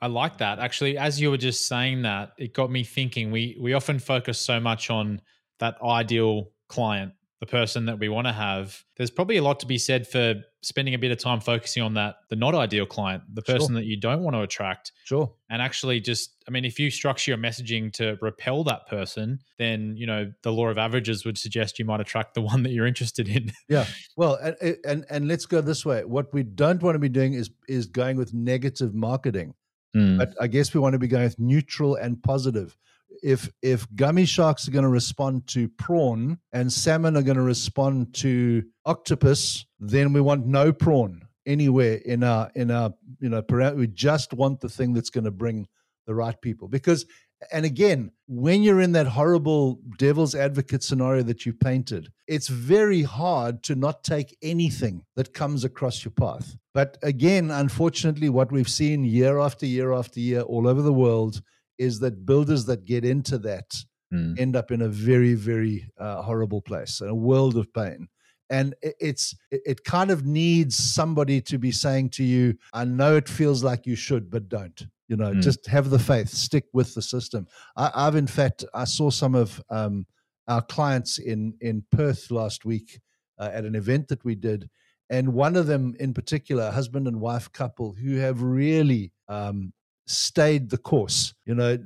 I 0.00 0.08
like 0.08 0.38
that. 0.38 0.58
Actually, 0.58 0.98
as 0.98 1.20
you 1.20 1.30
were 1.30 1.38
just 1.38 1.66
saying 1.66 2.02
that, 2.02 2.32
it 2.36 2.52
got 2.52 2.70
me 2.70 2.84
thinking. 2.84 3.30
We 3.30 3.56
we 3.60 3.72
often 3.72 3.98
focus 3.98 4.38
so 4.38 4.60
much 4.60 4.90
on 4.90 5.20
that 5.60 5.76
ideal 5.82 6.50
client 6.68 7.12
the 7.42 7.46
person 7.46 7.86
that 7.86 7.98
we 7.98 8.08
want 8.08 8.24
to 8.28 8.32
have, 8.32 8.84
there's 8.96 9.10
probably 9.10 9.36
a 9.36 9.42
lot 9.42 9.58
to 9.58 9.66
be 9.66 9.76
said 9.76 10.06
for 10.06 10.36
spending 10.62 10.94
a 10.94 10.98
bit 10.98 11.10
of 11.10 11.18
time 11.18 11.40
focusing 11.40 11.82
on 11.82 11.94
that, 11.94 12.14
the 12.30 12.36
not 12.36 12.54
ideal 12.54 12.86
client, 12.86 13.24
the 13.34 13.42
person 13.42 13.70
sure. 13.70 13.80
that 13.80 13.84
you 13.84 13.98
don't 13.98 14.22
want 14.22 14.36
to 14.36 14.42
attract. 14.42 14.92
Sure. 15.02 15.28
And 15.50 15.60
actually 15.60 15.98
just, 15.98 16.36
I 16.46 16.52
mean, 16.52 16.64
if 16.64 16.78
you 16.78 16.88
structure 16.88 17.32
your 17.32 17.38
messaging 17.38 17.92
to 17.94 18.16
repel 18.20 18.62
that 18.62 18.86
person, 18.86 19.40
then, 19.58 19.96
you 19.96 20.06
know, 20.06 20.32
the 20.44 20.52
law 20.52 20.68
of 20.68 20.78
averages 20.78 21.24
would 21.24 21.36
suggest 21.36 21.80
you 21.80 21.84
might 21.84 22.00
attract 22.00 22.34
the 22.34 22.40
one 22.52 22.62
that 22.62 22.70
you're 22.70 22.86
interested 22.86 23.28
in. 23.28 23.50
Yeah. 23.68 23.86
Well, 24.16 24.36
and, 24.36 24.76
and, 24.84 25.04
and 25.10 25.26
let's 25.26 25.46
go 25.46 25.60
this 25.60 25.84
way. 25.84 26.04
What 26.04 26.32
we 26.32 26.44
don't 26.44 26.80
want 26.80 26.94
to 26.94 27.00
be 27.00 27.08
doing 27.08 27.34
is, 27.34 27.50
is 27.66 27.86
going 27.86 28.18
with 28.18 28.32
negative 28.32 28.94
marketing. 28.94 29.54
Mm. 29.96 30.16
But 30.16 30.34
I 30.40 30.46
guess 30.46 30.72
we 30.74 30.78
want 30.78 30.92
to 30.92 31.00
be 31.00 31.08
going 31.08 31.24
with 31.24 31.40
neutral 31.40 31.96
and 31.96 32.22
positive 32.22 32.78
if 33.22 33.48
if 33.62 33.86
gummy 33.94 34.24
sharks 34.24 34.66
are 34.66 34.72
going 34.72 34.84
to 34.84 34.90
respond 34.90 35.46
to 35.48 35.68
prawn 35.68 36.38
and 36.52 36.72
salmon 36.72 37.16
are 37.16 37.22
going 37.22 37.36
to 37.36 37.42
respond 37.42 38.14
to 38.14 38.64
octopus, 38.84 39.64
then 39.78 40.12
we 40.12 40.20
want 40.20 40.46
no 40.46 40.72
prawn 40.72 41.22
anywhere 41.46 41.94
in 42.04 42.24
our 42.24 42.50
in 42.54 42.70
our 42.70 42.92
you 43.20 43.28
know 43.28 43.42
we 43.76 43.86
just 43.86 44.32
want 44.32 44.60
the 44.60 44.68
thing 44.68 44.92
that's 44.92 45.10
going 45.10 45.24
to 45.24 45.30
bring 45.30 45.66
the 46.06 46.14
right 46.14 46.40
people. 46.40 46.68
Because 46.68 47.06
and 47.50 47.64
again 47.64 48.10
when 48.28 48.62
you're 48.62 48.80
in 48.80 48.92
that 48.92 49.06
horrible 49.06 49.80
devil's 49.98 50.34
advocate 50.34 50.82
scenario 50.82 51.24
that 51.24 51.44
you 51.44 51.52
painted 51.52 52.08
it's 52.28 52.46
very 52.46 53.02
hard 53.02 53.64
to 53.64 53.74
not 53.74 54.04
take 54.04 54.36
anything 54.42 55.04
that 55.16 55.34
comes 55.34 55.64
across 55.64 56.04
your 56.04 56.12
path. 56.12 56.56
But 56.72 56.98
again 57.02 57.50
unfortunately 57.50 58.28
what 58.28 58.52
we've 58.52 58.68
seen 58.68 59.04
year 59.04 59.38
after 59.38 59.66
year 59.66 59.92
after 59.92 60.20
year 60.20 60.42
all 60.42 60.68
over 60.68 60.82
the 60.82 60.92
world 60.92 61.42
is 61.82 61.98
that 61.98 62.24
builders 62.24 62.64
that 62.66 62.84
get 62.84 63.04
into 63.04 63.38
that 63.38 63.74
mm. 64.12 64.38
end 64.38 64.54
up 64.54 64.70
in 64.70 64.82
a 64.82 64.88
very, 64.88 65.34
very 65.34 65.90
uh, 65.98 66.22
horrible 66.22 66.62
place, 66.62 67.00
a 67.00 67.14
world 67.14 67.56
of 67.56 67.72
pain. 67.72 68.08
And 68.50 68.74
it's 68.82 69.34
it 69.50 69.82
kind 69.84 70.10
of 70.10 70.26
needs 70.26 70.76
somebody 70.76 71.40
to 71.40 71.56
be 71.56 71.72
saying 71.72 72.10
to 72.10 72.24
you, 72.24 72.54
"I 72.74 72.84
know 72.84 73.16
it 73.16 73.28
feels 73.28 73.64
like 73.64 73.86
you 73.86 73.96
should, 73.96 74.30
but 74.30 74.50
don't." 74.50 74.78
You 75.08 75.16
know, 75.16 75.32
mm. 75.32 75.40
just 75.40 75.66
have 75.68 75.88
the 75.88 75.98
faith, 75.98 76.28
stick 76.28 76.66
with 76.74 76.94
the 76.94 77.00
system. 77.00 77.46
I, 77.76 78.04
have 78.04 78.14
in 78.14 78.26
fact, 78.26 78.64
I 78.74 78.84
saw 78.84 79.08
some 79.08 79.34
of 79.34 79.62
um, 79.70 80.06
our 80.48 80.60
clients 80.60 81.18
in 81.18 81.54
in 81.62 81.84
Perth 81.92 82.30
last 82.30 82.66
week 82.66 83.00
uh, 83.38 83.50
at 83.54 83.64
an 83.64 83.74
event 83.74 84.08
that 84.08 84.22
we 84.22 84.34
did, 84.34 84.68
and 85.08 85.32
one 85.32 85.56
of 85.56 85.66
them 85.66 85.94
in 85.98 86.12
particular, 86.12 86.64
a 86.64 86.72
husband 86.72 87.08
and 87.08 87.22
wife 87.22 87.50
couple, 87.52 87.94
who 87.94 88.16
have 88.16 88.42
really 88.42 89.12
um, 89.28 89.72
stayed 90.06 90.70
the 90.70 90.78
course, 90.78 91.34
you 91.46 91.54
know, 91.54 91.78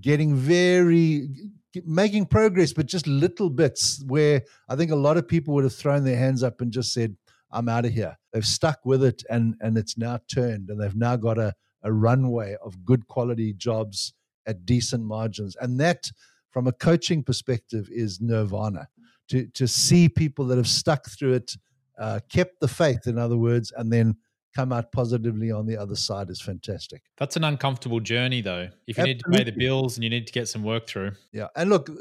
getting 0.00 0.34
very, 0.34 1.28
making 1.84 2.26
progress, 2.26 2.72
but 2.72 2.86
just 2.86 3.06
little 3.06 3.50
bits 3.50 4.02
where 4.06 4.42
I 4.68 4.76
think 4.76 4.90
a 4.90 4.96
lot 4.96 5.16
of 5.16 5.28
people 5.28 5.54
would 5.54 5.64
have 5.64 5.74
thrown 5.74 6.04
their 6.04 6.18
hands 6.18 6.42
up 6.42 6.60
and 6.60 6.72
just 6.72 6.92
said, 6.92 7.16
I'm 7.52 7.68
out 7.68 7.84
of 7.84 7.92
here. 7.92 8.16
They've 8.32 8.44
stuck 8.44 8.80
with 8.84 9.02
it 9.02 9.22
and, 9.28 9.54
and 9.60 9.76
it's 9.76 9.98
now 9.98 10.20
turned 10.28 10.68
and 10.70 10.80
they've 10.80 10.96
now 10.96 11.16
got 11.16 11.38
a, 11.38 11.54
a 11.82 11.92
runway 11.92 12.56
of 12.62 12.84
good 12.84 13.06
quality 13.08 13.52
jobs 13.52 14.14
at 14.46 14.66
decent 14.66 15.04
margins. 15.04 15.56
And 15.60 15.80
that, 15.80 16.10
from 16.50 16.66
a 16.66 16.72
coaching 16.72 17.22
perspective, 17.22 17.88
is 17.90 18.20
nirvana. 18.20 18.88
To, 19.28 19.46
to 19.46 19.68
see 19.68 20.08
people 20.08 20.44
that 20.46 20.56
have 20.56 20.68
stuck 20.68 21.08
through 21.08 21.34
it, 21.34 21.52
uh, 21.98 22.18
kept 22.28 22.58
the 22.60 22.66
faith, 22.66 23.06
in 23.06 23.18
other 23.18 23.36
words, 23.36 23.72
and 23.76 23.92
then 23.92 24.16
come 24.54 24.72
out 24.72 24.90
positively 24.92 25.50
on 25.50 25.66
the 25.66 25.76
other 25.76 25.96
side 25.96 26.30
is 26.30 26.40
fantastic. 26.40 27.02
That's 27.18 27.36
an 27.36 27.44
uncomfortable 27.44 28.00
journey, 28.00 28.40
though. 28.40 28.68
If 28.86 28.98
you 28.98 29.02
Absolutely. 29.02 29.12
need 29.12 29.20
to 29.20 29.30
pay 29.30 29.44
the 29.44 29.56
bills 29.56 29.96
and 29.96 30.04
you 30.04 30.10
need 30.10 30.26
to 30.26 30.32
get 30.32 30.48
some 30.48 30.62
work 30.62 30.86
through. 30.86 31.12
Yeah. 31.32 31.48
And 31.56 31.70
look, 31.70 31.88
uh, 31.88 31.94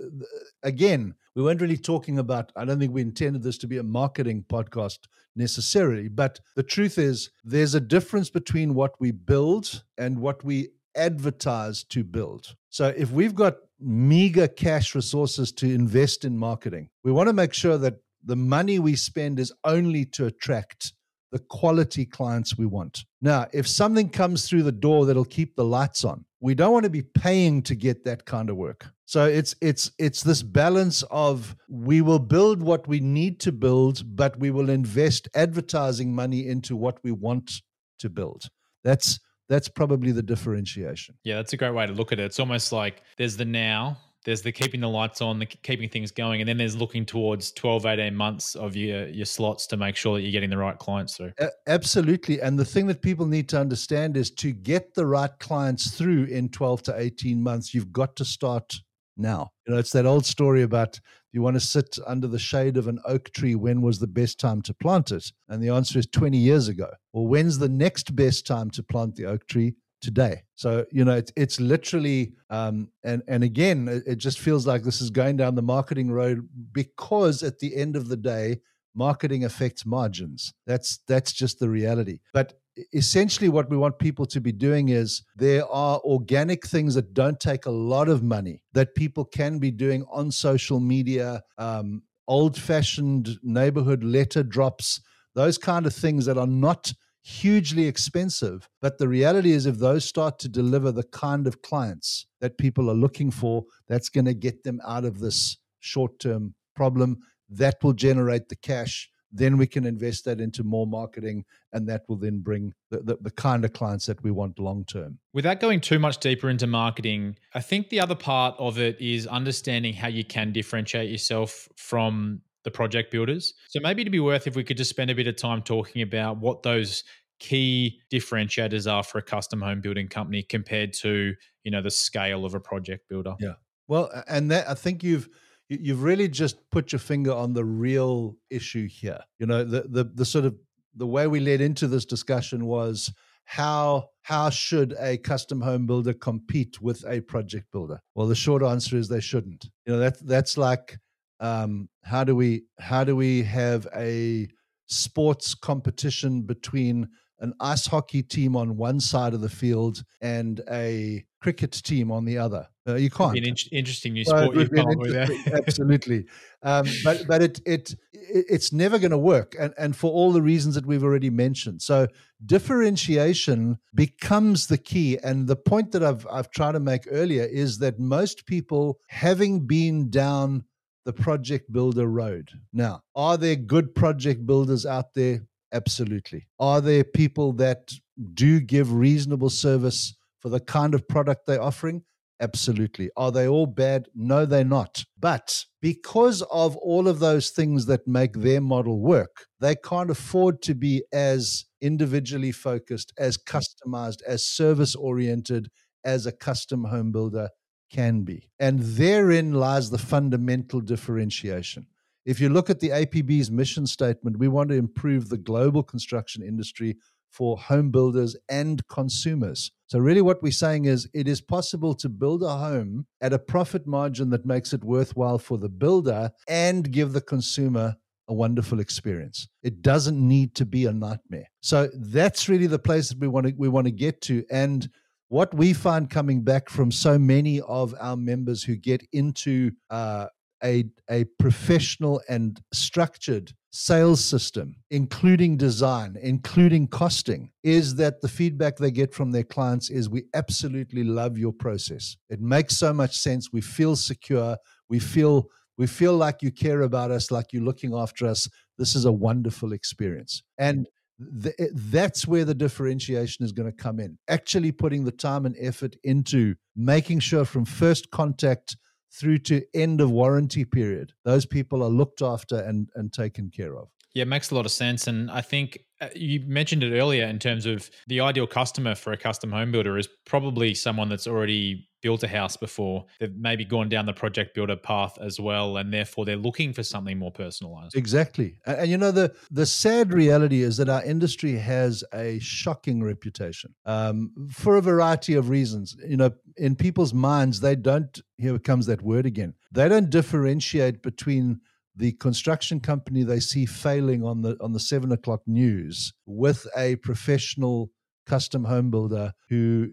again, 0.64 1.14
we 1.36 1.44
weren't 1.44 1.62
really 1.62 1.78
talking 1.78 2.20
about, 2.20 2.52
I 2.56 2.66
don't 2.66 2.80
think 2.80 2.94
we 2.94 3.02
intended 3.02 3.44
this 3.44 3.58
to 3.60 3.68
be 3.68 3.78
a 3.78 3.84
marketing 3.84 4.46
podcast 4.50 5.00
necessarily, 5.36 6.10
but 6.10 6.40
the 6.56 6.64
truth 6.64 6.98
is 6.98 7.30
there's 7.44 7.76
a 7.76 7.80
difference 7.80 8.30
between 8.30 8.74
what 8.74 9.00
we 9.00 9.12
build 9.12 9.84
and 9.98 10.20
what 10.20 10.44
we 10.44 10.70
advertise 10.96 11.84
to 11.86 12.04
build. 12.04 12.56
So 12.70 12.94
if 12.98 13.12
we've 13.12 13.36
got 13.36 13.58
meager 13.80 14.48
cash 14.48 14.96
resources 14.96 15.52
to 15.54 15.74
invest 15.74 16.26
in 16.26 16.38
marketing, 16.38 16.90
we 17.04 17.12
want 17.12 17.28
to 17.28 17.34
make 17.34 17.54
sure 17.54 17.78
that 17.78 18.00
the 18.24 18.36
money 18.36 18.80
we 18.80 18.96
spend 18.96 19.40
is 19.40 19.54
only 19.64 20.04
to 20.06 20.26
attract 20.26 20.94
the 21.32 21.40
quality 21.40 22.06
clients 22.06 22.58
we 22.58 22.66
want. 22.66 23.06
Now, 23.22 23.48
if 23.54 23.68
something 23.68 24.10
comes 24.10 24.48
through 24.48 24.64
the 24.64 24.72
door 24.72 25.06
that'll 25.06 25.26
keep 25.26 25.56
the 25.56 25.64
lights 25.64 26.04
on, 26.04 26.26
we 26.42 26.56
don't 26.56 26.72
want 26.72 26.86
to 26.86 26.90
be 26.90 27.02
paying 27.02 27.62
to 27.64 27.76
get 27.76 28.04
that 28.06 28.26
kind 28.26 28.50
of 28.50 28.56
work. 28.56 28.88
So 29.06 29.26
it's 29.26 29.56
it's 29.62 29.92
it's 29.98 30.24
this 30.24 30.44
balance 30.44 31.04
of 31.10 31.56
we 31.68 32.02
will 32.02 32.20
build 32.20 32.62
what 32.62 32.88
we 32.88 33.00
need 33.00 33.40
to 33.42 33.52
build, 33.52 34.04
but 34.16 34.40
we 34.40 34.52
will 34.52 34.70
invest 34.70 35.28
advertising 35.34 36.14
money 36.14 36.48
into 36.48 36.76
what 36.76 37.00
we 37.04 37.12
want 37.12 37.62
to 38.00 38.10
build. 38.10 38.44
That's 38.84 39.20
that's 39.50 39.68
probably 39.68 40.12
the 40.12 40.22
differentiation. 40.22 41.16
Yeah, 41.24 41.38
that's 41.38 41.54
a 41.54 41.58
great 41.58 41.74
way 41.74 41.88
to 41.88 41.94
look 41.94 42.12
at 42.12 42.20
it. 42.20 42.26
It's 42.26 42.40
almost 42.40 42.72
like 42.72 43.02
there's 43.18 43.36
the 43.36 43.46
now 43.46 43.98
there's 44.26 44.42
the 44.42 44.52
keeping 44.52 44.82
the 44.82 44.90
lights 44.90 45.22
on, 45.22 45.40
the 45.40 45.46
keeping 45.46 45.90
things 45.90 46.12
going, 46.12 46.42
and 46.42 46.48
then 46.48 46.58
there's 46.58 46.76
looking 46.76 47.06
towards 47.06 47.52
12, 47.54 47.86
18 47.86 48.16
months 48.16 48.56
of 48.56 48.76
your 48.76 49.08
your 49.08 49.26
slots 49.26 49.68
to 49.68 49.78
make 49.78 49.96
sure 49.96 50.16
that 50.16 50.22
you're 50.22 50.32
getting 50.32 50.50
the 50.50 50.58
right 50.58 50.78
clients 50.78 51.18
through. 51.18 51.32
absolutely. 51.68 52.42
And 52.42 52.58
the 52.58 52.66
thing 52.66 52.88
that 52.88 53.02
people 53.02 53.26
need 53.26 53.50
to 53.50 53.60
understand 53.60 54.18
is 54.18 54.32
to 54.32 54.52
get 54.52 54.94
the 54.94 55.06
right 55.06 55.32
clients 55.40 55.92
through 55.92 56.26
in 56.26 56.50
12 56.50 56.84
to 56.84 57.00
18 57.00 57.42
months, 57.42 57.74
you've 57.74 57.92
got 57.92 58.16
to 58.18 58.26
start 58.26 58.76
now. 59.18 59.52
You 59.66 59.74
know, 59.74 59.80
it's 59.80 59.92
that 59.92 60.06
old 60.06 60.26
story 60.26 60.64
about 60.64 61.00
you 61.32 61.42
want 61.42 61.56
to 61.56 61.60
sit 61.60 61.98
under 62.08 62.28
the 62.28 62.40
shade 62.40 62.78
of 62.78 62.88
an 62.88 63.00
oak 63.06 63.32
tree, 63.34 63.54
when 63.56 63.82
was 63.82 64.00
the 64.00 64.08
best 64.08 64.40
time 64.40 64.62
to 64.64 64.74
plant 64.74 65.12
it? 65.12 65.32
And 65.48 65.62
the 65.62 65.70
answer 65.70 66.00
is 66.00 66.08
20 66.08 66.38
years 66.38 66.68
ago. 66.68 66.90
Well, 67.14 67.28
when's 67.28 67.60
the 67.60 67.70
next 67.70 68.16
best 68.16 68.48
time 68.48 68.72
to 68.72 68.84
plant 68.84 69.16
the 69.16 69.26
oak 69.26 69.46
tree? 69.48 69.76
Today. 70.02 70.44
So 70.56 70.86
you 70.92 71.06
know, 71.06 71.16
it's 71.16 71.32
it's 71.36 71.60
literally, 71.60 72.34
um, 72.50 72.90
and 73.04 73.24
and 73.28 73.44
again, 73.44 73.88
it, 73.88 74.04
it 74.06 74.16
just 74.18 74.40
feels 74.40 74.66
like 74.66 74.84
this 74.84 75.02
is 75.02 75.10
going 75.10 75.38
down 75.38 75.56
the 75.56 75.62
marketing 75.62 76.12
road 76.12 76.48
because 76.72 77.44
at 77.44 77.60
the 77.60 77.76
end 77.76 77.96
of 77.96 78.08
the 78.08 78.18
day, 78.18 78.60
marketing 78.96 79.46
affects 79.46 79.86
margins. 79.86 80.54
That's 80.66 81.00
that's 81.08 81.32
just 81.32 81.60
the 81.60 81.70
reality. 81.70 82.20
But 82.34 82.54
essentially 82.94 83.50
what 83.50 83.70
we 83.70 83.78
want 83.78 84.00
people 84.00 84.26
to 84.26 84.40
be 84.40 84.52
doing 84.52 84.90
is 84.90 85.24
there 85.36 85.66
are 85.68 86.00
organic 86.00 86.66
things 86.66 86.96
that 86.96 87.14
don't 87.14 87.40
take 87.40 87.66
a 87.66 87.72
lot 87.72 88.08
of 88.08 88.24
money 88.24 88.62
that 88.74 88.96
people 88.96 89.26
can 89.26 89.60
be 89.60 89.72
doing 89.72 90.06
on 90.12 90.32
social 90.32 90.80
media 90.80 91.42
um, 91.58 92.02
old 92.28 92.58
fashioned 92.58 93.38
neighborhood 93.44 94.04
letter 94.04 94.44
drops 94.44 95.02
those 95.36 95.58
kind 95.58 95.86
of 95.86 95.94
things 95.94 96.26
that 96.26 96.38
are 96.38 96.48
not 96.48 96.94
hugely 97.22 97.86
expensive. 97.86 98.68
But 98.82 98.98
the 98.98 99.08
reality 99.08 99.52
is, 99.52 99.66
if 99.66 99.78
those 99.78 100.06
start 100.06 100.40
to 100.40 100.50
deliver 100.50 100.92
the 100.92 101.04
kind 101.04 101.48
of 101.48 101.62
clients 101.62 102.28
that 102.42 102.58
people 102.58 102.90
are 102.90 102.96
looking 102.96 103.32
for, 103.32 103.66
that's 103.88 104.10
going 104.10 104.26
to 104.26 104.34
get 104.34 104.64
them 104.64 104.80
out 104.88 105.06
of 105.06 105.20
this 105.20 105.58
short 105.80 106.20
term 106.20 106.56
problem. 106.76 107.18
That 107.50 107.78
will 107.84 107.94
generate 107.94 108.50
the 108.50 108.56
cash. 108.56 109.10
Then 109.32 109.58
we 109.58 109.68
can 109.68 109.86
invest 109.86 110.26
that 110.26 110.42
into 110.42 110.64
more 110.64 110.88
marketing, 110.88 111.46
and 111.72 111.88
that 111.88 112.02
will 112.08 112.16
then 112.18 112.40
bring 112.40 112.74
the, 112.90 113.00
the, 113.00 113.18
the 113.22 113.32
kind 113.32 113.64
of 113.64 113.74
clients 113.74 114.08
that 114.08 114.24
we 114.24 114.32
want 114.32 114.58
long 114.58 114.86
term. 114.86 115.20
Without 115.34 115.60
going 115.60 115.82
too 115.82 116.00
much 116.00 116.18
deeper 116.18 116.50
into 116.50 116.66
marketing, 116.66 117.36
I 117.54 117.62
think 117.62 117.90
the 117.90 118.00
other 118.00 118.16
part 118.16 118.56
of 118.58 118.80
it 118.80 119.00
is 119.00 119.28
understanding 119.28 119.94
how 119.94 120.08
you 120.08 120.24
can 120.24 120.52
differentiate 120.52 121.12
yourself 121.12 121.68
from 121.76 122.42
the 122.64 122.72
project 122.72 123.12
builders. 123.12 123.54
So 123.70 123.80
maybe 123.80 124.02
it'd 124.02 124.12
be 124.12 124.20
worth 124.20 124.48
if 124.48 124.56
we 124.56 124.64
could 124.64 124.78
just 124.78 124.90
spend 124.90 125.10
a 125.10 125.16
bit 125.16 125.28
of 125.28 125.38
time 125.38 125.62
talking 125.62 126.02
about 126.02 126.38
what 126.38 126.64
those 126.64 127.04
key 127.40 128.02
differentiators 128.12 128.92
are 128.92 129.04
for 129.04 129.18
a 129.18 129.22
custom 129.22 129.62
home 129.62 129.82
building 129.82 130.08
company 130.08 130.44
compared 130.44 130.94
to, 130.94 131.34
you 131.64 131.72
know, 131.72 131.82
the 131.82 131.92
scale 131.92 132.46
of 132.46 132.54
a 132.54 132.60
project 132.60 133.08
builder. 133.10 133.36
Yeah. 133.40 133.54
Well, 133.88 134.12
and 134.28 134.52
that 134.52 134.70
I 134.70 134.74
think 134.74 135.04
you've 135.04 135.30
you've 135.70 136.04
really 136.04 136.28
just 136.28 136.58
put 136.72 136.92
your 136.92 137.00
finger 137.00 137.34
on 137.34 137.54
the 137.54 137.66
real 137.66 138.38
issue 138.50 138.88
here. 138.88 139.20
You 139.40 139.48
know, 139.48 139.64
the 139.64 139.84
the 139.90 140.04
the 140.04 140.26
sort 140.26 140.46
of 140.46 140.56
the 140.96 141.08
way 141.08 141.28
we 141.28 141.40
led 141.40 141.62
into 141.62 141.88
this 141.88 142.06
discussion 142.06 142.66
was 142.66 143.12
how 143.46 144.10
how 144.22 144.50
should 144.52 144.96
a 145.00 145.18
custom 145.18 145.62
home 145.62 145.88
builder 145.88 146.14
compete 146.14 146.80
with 146.82 147.04
a 147.08 147.22
project 147.22 147.72
builder? 147.72 148.00
Well, 148.14 148.28
the 148.28 148.36
short 148.36 148.62
answer 148.62 148.96
is 148.96 149.08
they 149.08 149.22
shouldn't. 149.22 149.66
You 149.86 149.94
know, 149.94 150.00
that 150.00 150.20
that's 150.28 150.56
like 150.58 151.00
um, 151.40 151.90
how 152.04 152.24
do 152.24 152.36
we 152.36 152.64
how 152.80 153.04
do 153.04 153.16
we 153.16 153.44
have 153.44 153.88
a 153.96 154.48
sports 154.88 155.54
competition 155.54 156.42
between 156.42 157.08
an 157.42 157.54
ice 157.60 157.86
hockey 157.86 158.22
team 158.22 158.56
on 158.56 158.76
one 158.76 159.00
side 159.00 159.34
of 159.34 159.42
the 159.42 159.50
field 159.50 160.04
and 160.22 160.62
a 160.70 161.24
cricket 161.42 161.72
team 161.72 162.12
on 162.12 162.26
the 162.26 162.38
other. 162.38 162.68
Uh, 162.88 162.96
you 162.96 163.10
can't. 163.10 163.34
Be 163.34 163.40
an 163.40 163.46
in- 163.46 163.56
interesting 163.72 164.14
new 164.14 164.26
sport. 164.26 164.56
Well, 164.56 164.60
interesting, 164.60 165.54
absolutely, 165.54 166.26
um, 166.64 166.88
but 167.04 167.26
but 167.28 167.42
it 167.42 167.60
it, 167.66 167.96
it 168.12 168.46
it's 168.50 168.74
never 168.74 168.98
going 168.98 169.12
to 169.12 169.18
work, 169.18 169.56
and 169.60 169.74
and 169.78 169.96
for 169.96 170.12
all 170.12 170.32
the 170.32 170.42
reasons 170.42 170.76
that 170.76 170.86
we've 170.86 171.04
already 171.04 171.30
mentioned. 171.30 171.82
So 171.82 172.08
differentiation 172.46 173.78
becomes 173.94 174.68
the 174.68 174.78
key, 174.78 175.20
and 175.24 175.48
the 175.48 175.56
point 175.56 175.92
that 175.92 176.04
I've 176.04 176.26
I've 176.32 176.50
tried 176.50 176.72
to 176.72 176.80
make 176.80 177.04
earlier 177.12 177.44
is 177.44 177.78
that 177.78 178.00
most 178.00 178.48
people, 178.48 179.00
having 179.08 179.68
been 179.68 180.10
down 180.10 180.64
the 181.06 181.14
project 181.14 181.72
builder 181.72 182.08
road. 182.08 182.52
Now, 182.74 183.02
are 183.16 183.38
there 183.38 183.56
good 183.56 183.96
project 183.96 184.46
builders 184.46 184.86
out 184.86 185.14
there? 185.14 185.42
Absolutely. 185.72 186.48
Are 186.60 186.82
there 186.82 187.04
people 187.04 187.54
that 187.54 187.94
do 188.34 188.60
give 188.60 188.92
reasonable 188.92 189.50
service 189.50 190.16
for 190.40 190.50
the 190.50 190.60
kind 190.60 190.94
of 190.94 191.08
product 191.08 191.46
they're 191.46 191.62
offering? 191.62 192.04
Absolutely. 192.42 193.10
Are 193.18 193.32
they 193.32 193.48
all 193.48 193.66
bad? 193.66 194.08
No, 194.16 194.46
they're 194.46 194.64
not. 194.64 195.04
But 195.20 195.66
because 195.82 196.42
of 196.44 196.78
all 196.78 197.08
of 197.08 197.20
those 197.20 197.50
things 197.50 197.86
that 197.88 198.08
make 198.08 198.34
their 198.34 198.62
model 198.62 199.00
work, 199.00 199.46
they 199.60 199.76
can't 199.76 200.10
afford 200.10 200.62
to 200.64 200.74
be 200.74 201.04
as 201.12 201.66
individually 201.82 202.54
focused, 202.54 203.14
as 203.18 203.38
customized, 203.38 204.22
as 204.26 204.46
service 204.46 204.96
oriented 204.96 205.70
as 206.06 206.26
a 206.26 206.32
custom 206.32 206.86
home 206.86 207.12
builder 207.12 207.50
can 207.90 208.22
be. 208.22 208.50
And 208.60 208.80
therein 208.80 209.54
lies 209.54 209.90
the 209.90 209.98
fundamental 209.98 210.82
differentiation. 210.82 211.88
If 212.26 212.40
you 212.40 212.50
look 212.50 212.70
at 212.70 212.80
the 212.80 212.90
APB's 212.90 213.50
mission 213.50 213.88
statement, 213.88 214.38
we 214.38 214.48
want 214.48 214.70
to 214.70 214.76
improve 214.76 215.30
the 215.30 215.38
global 215.38 215.84
construction 215.84 216.44
industry 216.44 216.98
for 217.32 217.58
home 217.58 217.92
builders 217.92 218.36
and 218.50 218.86
consumers. 218.88 219.72
So, 219.88 220.00
really, 220.00 220.22
what 220.22 220.44
we're 220.44 220.52
saying 220.52 220.86
is 220.86 221.08
it 221.14 221.28
is 221.28 221.42
possible 221.42 221.94
to 221.96 222.10
build 222.10 222.44
a 222.44 222.50
home 222.58 223.06
at 223.22 223.34
a 223.34 223.40
profit 223.40 223.88
margin 223.88 224.30
that 224.32 224.46
makes 224.46 224.74
it 224.74 224.84
worthwhile 224.84 225.40
for 225.40 225.58
the 225.58 225.70
builder 225.70 226.32
and 226.48 226.92
give 226.92 227.14
the 227.14 227.22
consumer 227.22 227.96
a 228.28 228.34
wonderful 228.34 228.80
experience. 228.80 229.48
It 229.64 229.82
doesn't 229.82 230.20
need 230.20 230.54
to 230.56 230.66
be 230.66 230.86
a 230.86 230.94
nightmare. 230.94 231.50
So, 231.62 231.90
that's 231.96 232.50
really 232.50 232.68
the 232.68 232.80
place 232.80 233.10
that 233.10 233.20
we 233.20 233.28
want 233.28 233.48
to, 233.48 233.54
we 233.58 233.70
want 233.70 233.86
to 233.86 233.92
get 233.92 234.22
to. 234.24 234.44
And 234.52 234.90
what 235.30 235.54
we 235.54 235.74
find 235.74 236.10
coming 236.10 236.42
back 236.42 236.70
from 236.70 236.92
so 236.92 237.18
many 237.18 237.62
of 237.62 237.96
our 238.00 238.18
members 238.18 238.64
who 238.64 238.76
get 238.76 239.06
into 239.14 239.72
uh, 239.90 240.28
a, 240.64 240.86
a 241.10 241.24
professional 241.38 242.22
and 242.28 242.60
structured 242.74 243.54
sales 243.72 244.24
system, 244.24 244.76
including 244.90 245.56
design, 245.56 246.18
including 246.22 246.88
costing, 246.88 247.52
is 247.64 247.96
that 247.96 248.20
the 248.22 248.28
feedback 248.28 248.78
they 248.78 248.92
get 248.92 249.14
from 249.14 249.32
their 249.32 249.44
clients 249.44 249.90
is 249.90 250.10
we 250.10 250.24
absolutely 250.34 251.04
love 251.04 251.38
your 251.38 251.54
process. 251.54 252.18
It 252.30 252.42
makes 252.42 252.78
so 252.78 252.92
much 252.92 253.16
sense. 253.16 253.54
We 253.54 253.62
feel 253.62 253.96
secure. 253.96 254.58
We 254.90 255.00
feel 255.00 255.48
we 255.78 255.88
feel 255.88 256.18
like 256.18 256.42
you 256.42 256.52
care 256.52 256.82
about 256.82 257.10
us, 257.10 257.32
like 257.32 257.54
you're 257.54 257.64
looking 257.64 257.96
after 257.96 258.28
us. 258.28 258.50
This 258.78 258.96
is 258.96 259.06
a 259.06 259.14
wonderful 259.14 259.72
experience. 259.72 260.44
And 260.58 260.90
that's 261.20 262.26
where 262.26 262.46
the 262.46 262.54
differentiation 262.54 263.44
is 263.44 263.52
going 263.52 263.70
to 263.70 263.76
come 263.76 264.00
in. 264.00 264.18
Actually, 264.28 264.72
putting 264.72 265.04
the 265.04 265.12
time 265.12 265.46
and 265.46 265.56
effort 265.60 265.96
into 266.04 266.56
making 266.76 267.20
sure 267.20 267.46
from 267.46 267.66
first 267.66 268.10
contact 268.12 268.78
through 269.12 269.40
to 269.40 269.64
end 269.74 270.02
of 270.02 270.12
warranty 270.12 270.64
period, 270.64 271.14
those 271.26 271.46
people 271.46 271.84
are 271.84 271.90
looked 271.90 272.22
after 272.22 272.60
and, 272.60 272.90
and 272.96 273.12
taken 273.12 273.50
care 273.50 273.78
of. 273.78 273.90
Yeah, 274.14 274.24
it 274.24 274.28
makes 274.28 274.52
a 274.52 274.56
lot 274.56 274.66
of 274.66 274.72
sense. 274.72 275.08
And 275.08 275.30
I 275.30 275.42
think 275.42 275.80
uh, 276.02 276.08
you 276.16 276.42
mentioned 276.46 276.84
it 276.84 276.98
earlier 276.98 277.26
in 277.26 277.38
terms 277.38 277.66
of 277.66 277.90
the 278.08 278.22
ideal 278.22 278.48
customer 278.48 278.96
for 278.96 279.12
a 279.12 279.18
custom 279.18 279.52
home 279.52 279.72
builder 279.72 279.98
is 279.98 280.08
probably 280.26 280.74
someone 280.74 281.10
that's 281.10 281.28
already 281.28 281.89
built 282.02 282.24
a 282.24 282.28
house 282.28 282.58
before. 282.58 283.06
They've 283.20 283.36
maybe 283.36 283.66
gone 283.66 283.90
down 283.90 284.06
the 284.06 284.14
project 284.14 284.56
builder 284.56 284.76
path 284.76 285.18
as 285.20 285.40
well, 285.40 285.78
and 285.78 285.94
therefore 285.94 286.26
they're 286.26 286.36
looking 286.36 286.74
for 286.74 286.84
something 286.84 287.18
more 287.18 287.32
personalized. 287.32 287.96
Exactly. 287.96 288.60
And, 288.66 288.80
and 288.80 288.92
you 288.92 288.98
know, 288.98 289.12
the, 289.12 289.34
the 289.52 289.66
sad 289.66 290.14
reality 290.14 290.62
is 290.62 290.78
that 290.78 290.90
our 290.90 291.04
industry 291.04 291.54
has 291.54 292.04
a 292.14 292.40
shocking 292.40 293.04
reputation 293.04 293.76
um, 293.86 294.32
for 294.52 294.78
a 294.78 294.82
variety 294.82 295.34
of 295.36 295.50
reasons. 295.50 295.96
You 296.08 296.18
know, 296.18 296.32
in 296.58 296.76
people's 296.76 297.14
minds, 297.14 297.60
they 297.60 297.76
don't, 297.76 298.20
here 298.38 298.58
comes 298.60 298.86
that 298.88 299.02
word 299.02 299.26
again, 299.26 299.54
they 299.72 299.90
don't 299.90 300.10
differentiate 300.10 301.02
between 301.02 301.62
the 301.96 302.14
construction 302.14 302.80
company 302.80 303.24
they 303.24 303.42
see 303.42 303.66
failing 303.66 304.24
on 304.24 304.42
the 304.42 304.56
on 304.62 304.72
the 304.72 304.80
seven 304.80 305.12
o'clock 305.12 305.42
news 305.46 306.14
with 306.26 306.66
a 306.78 306.96
professional 306.98 307.92
custom 308.26 308.64
home 308.64 308.90
builder 308.90 309.34
who 309.50 309.90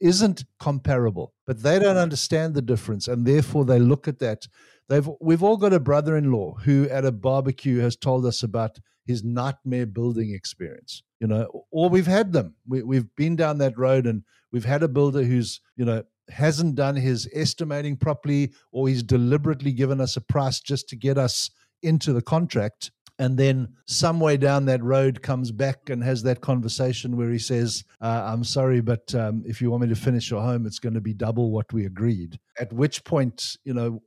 isn't 0.00 0.44
comparable 0.60 1.34
but 1.46 1.62
they 1.62 1.78
don't 1.78 1.96
understand 1.96 2.54
the 2.54 2.62
difference 2.62 3.08
and 3.08 3.26
therefore 3.26 3.64
they 3.64 3.78
look 3.78 4.08
at 4.08 4.18
that. 4.20 4.46
They've 4.88 5.08
we've 5.20 5.42
all 5.42 5.56
got 5.56 5.72
a 5.72 5.80
brother-in-law 5.80 6.58
who 6.64 6.88
at 6.90 7.04
a 7.04 7.12
barbecue 7.12 7.80
has 7.80 7.96
told 7.96 8.26
us 8.26 8.42
about 8.42 8.78
his 9.06 9.24
nightmare 9.24 9.86
building 9.86 10.32
experience 10.32 11.02
you 11.20 11.26
know 11.26 11.64
or 11.70 11.88
we've 11.88 12.06
had 12.06 12.32
them. 12.32 12.54
We, 12.66 12.82
we've 12.82 13.14
been 13.16 13.36
down 13.36 13.58
that 13.58 13.78
road 13.78 14.06
and 14.06 14.22
we've 14.52 14.64
had 14.64 14.82
a 14.82 14.88
builder 14.88 15.22
who's 15.22 15.60
you 15.76 15.84
know 15.84 16.04
hasn't 16.28 16.74
done 16.74 16.96
his 16.96 17.28
estimating 17.34 17.96
properly 17.96 18.52
or 18.72 18.88
he's 18.88 19.02
deliberately 19.02 19.72
given 19.72 20.00
us 20.00 20.16
a 20.16 20.20
price 20.20 20.60
just 20.60 20.88
to 20.88 20.96
get 20.96 21.18
us 21.18 21.50
into 21.82 22.12
the 22.12 22.22
contract 22.22 22.90
and 23.18 23.38
then 23.38 23.68
some 23.86 24.18
way 24.18 24.36
down 24.36 24.64
that 24.64 24.82
road 24.82 25.22
comes 25.22 25.52
back 25.52 25.88
and 25.88 26.02
has 26.02 26.22
that 26.22 26.40
conversation 26.40 27.16
where 27.16 27.30
he 27.30 27.38
says 27.38 27.84
uh, 28.00 28.24
i'm 28.26 28.44
sorry 28.44 28.80
but 28.80 29.14
um, 29.14 29.42
if 29.46 29.60
you 29.60 29.70
want 29.70 29.82
me 29.82 29.88
to 29.88 29.94
finish 29.94 30.30
your 30.30 30.42
home 30.42 30.66
it's 30.66 30.78
going 30.78 30.94
to 30.94 31.00
be 31.00 31.14
double 31.14 31.50
what 31.50 31.72
we 31.72 31.86
agreed. 31.86 32.38
At 32.58 32.72
which 32.72 33.04
point 33.04 33.56
you 33.64 33.74
know 33.74 34.02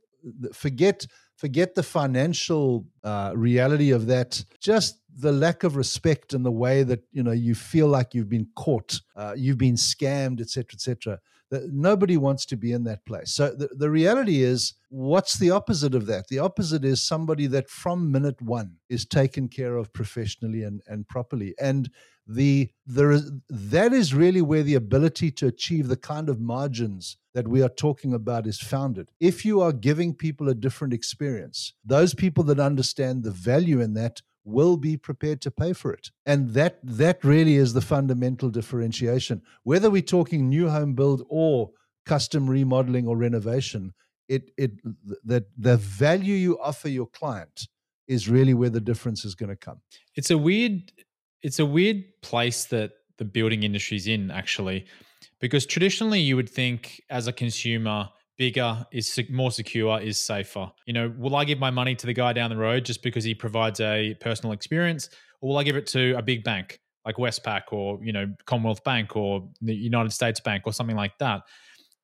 forget 0.52 1.06
forget 1.36 1.74
the 1.74 1.82
financial 1.82 2.86
uh, 3.04 3.32
reality 3.34 3.90
of 3.90 4.06
that 4.06 4.44
just 4.60 5.00
the 5.16 5.32
lack 5.32 5.64
of 5.64 5.76
respect 5.76 6.34
and 6.34 6.44
the 6.44 6.50
way 6.50 6.82
that 6.82 7.00
you 7.12 7.22
know 7.22 7.32
you 7.32 7.54
feel 7.54 7.88
like 7.88 8.14
you've 8.14 8.28
been 8.28 8.48
caught 8.56 9.00
uh, 9.16 9.34
you've 9.36 9.58
been 9.58 9.76
scammed 9.76 10.40
etc 10.40 10.74
etc 10.74 11.18
nobody 11.50 12.16
wants 12.16 12.44
to 12.46 12.56
be 12.56 12.72
in 12.72 12.84
that 12.84 13.04
place. 13.06 13.32
So 13.32 13.50
the, 13.50 13.68
the 13.76 13.90
reality 13.90 14.42
is, 14.42 14.74
what's 14.90 15.38
the 15.38 15.50
opposite 15.50 15.94
of 15.94 16.06
that? 16.06 16.28
The 16.28 16.38
opposite 16.38 16.84
is 16.84 17.02
somebody 17.02 17.46
that 17.48 17.70
from 17.70 18.10
minute 18.10 18.40
one 18.42 18.76
is 18.88 19.04
taken 19.04 19.48
care 19.48 19.76
of 19.76 19.92
professionally 19.92 20.62
and, 20.62 20.82
and 20.86 21.08
properly. 21.08 21.54
And 21.60 21.90
the 22.26 22.68
there 22.86 23.10
is 23.10 23.32
that 23.48 23.94
is 23.94 24.12
really 24.12 24.42
where 24.42 24.62
the 24.62 24.74
ability 24.74 25.30
to 25.30 25.46
achieve 25.46 25.88
the 25.88 25.96
kind 25.96 26.28
of 26.28 26.38
margins 26.38 27.16
that 27.32 27.48
we 27.48 27.62
are 27.62 27.70
talking 27.70 28.12
about 28.12 28.46
is 28.46 28.60
founded. 28.60 29.10
If 29.18 29.44
you 29.46 29.62
are 29.62 29.72
giving 29.72 30.14
people 30.14 30.48
a 30.48 30.54
different 30.54 30.92
experience, 30.92 31.72
those 31.84 32.12
people 32.12 32.44
that 32.44 32.60
understand 32.60 33.24
the 33.24 33.30
value 33.30 33.80
in 33.80 33.94
that 33.94 34.20
will 34.48 34.76
be 34.76 34.96
prepared 34.96 35.40
to 35.42 35.50
pay 35.50 35.72
for 35.72 35.92
it. 35.92 36.10
And 36.26 36.50
that 36.54 36.78
that 36.82 37.22
really 37.22 37.56
is 37.56 37.72
the 37.72 37.80
fundamental 37.80 38.50
differentiation. 38.50 39.42
Whether 39.62 39.90
we're 39.90 40.02
talking 40.02 40.48
new 40.48 40.68
home 40.68 40.94
build 40.94 41.24
or 41.28 41.70
custom 42.06 42.48
remodeling 42.48 43.06
or 43.06 43.16
renovation, 43.16 43.92
it 44.28 44.50
it 44.56 44.72
that 45.24 45.44
the 45.56 45.76
value 45.76 46.34
you 46.34 46.58
offer 46.60 46.88
your 46.88 47.06
client 47.06 47.68
is 48.06 48.28
really 48.28 48.54
where 48.54 48.70
the 48.70 48.80
difference 48.80 49.24
is 49.24 49.34
going 49.34 49.50
to 49.50 49.56
come. 49.56 49.80
It's 50.16 50.30
a 50.30 50.38
weird 50.38 50.92
it's 51.42 51.58
a 51.58 51.66
weird 51.66 52.04
place 52.22 52.64
that 52.66 52.92
the 53.18 53.24
building 53.24 53.62
industry 53.62 53.96
is 53.96 54.06
in 54.06 54.30
actually 54.30 54.86
because 55.40 55.66
traditionally 55.66 56.20
you 56.20 56.36
would 56.36 56.48
think 56.48 57.00
as 57.10 57.26
a 57.26 57.32
consumer 57.32 58.08
bigger, 58.38 58.86
is 58.90 59.20
more 59.30 59.50
secure, 59.50 60.00
is 60.00 60.18
safer. 60.18 60.70
You 60.86 60.94
know, 60.94 61.12
will 61.18 61.36
I 61.36 61.44
give 61.44 61.58
my 61.58 61.70
money 61.70 61.94
to 61.96 62.06
the 62.06 62.14
guy 62.14 62.32
down 62.32 62.50
the 62.50 62.56
road 62.56 62.84
just 62.84 63.02
because 63.02 63.24
he 63.24 63.34
provides 63.34 63.80
a 63.80 64.14
personal 64.20 64.52
experience, 64.52 65.10
or 65.40 65.50
will 65.50 65.58
I 65.58 65.64
give 65.64 65.76
it 65.76 65.86
to 65.88 66.16
a 66.16 66.22
big 66.22 66.44
bank 66.44 66.80
like 67.04 67.16
Westpac 67.16 67.72
or 67.72 67.98
you 68.02 68.12
know 68.12 68.32
Commonwealth 68.46 68.82
Bank 68.84 69.16
or 69.16 69.48
the 69.60 69.74
United 69.74 70.12
States 70.12 70.40
Bank 70.40 70.62
or 70.66 70.72
something 70.72 70.96
like 70.96 71.18
that? 71.18 71.42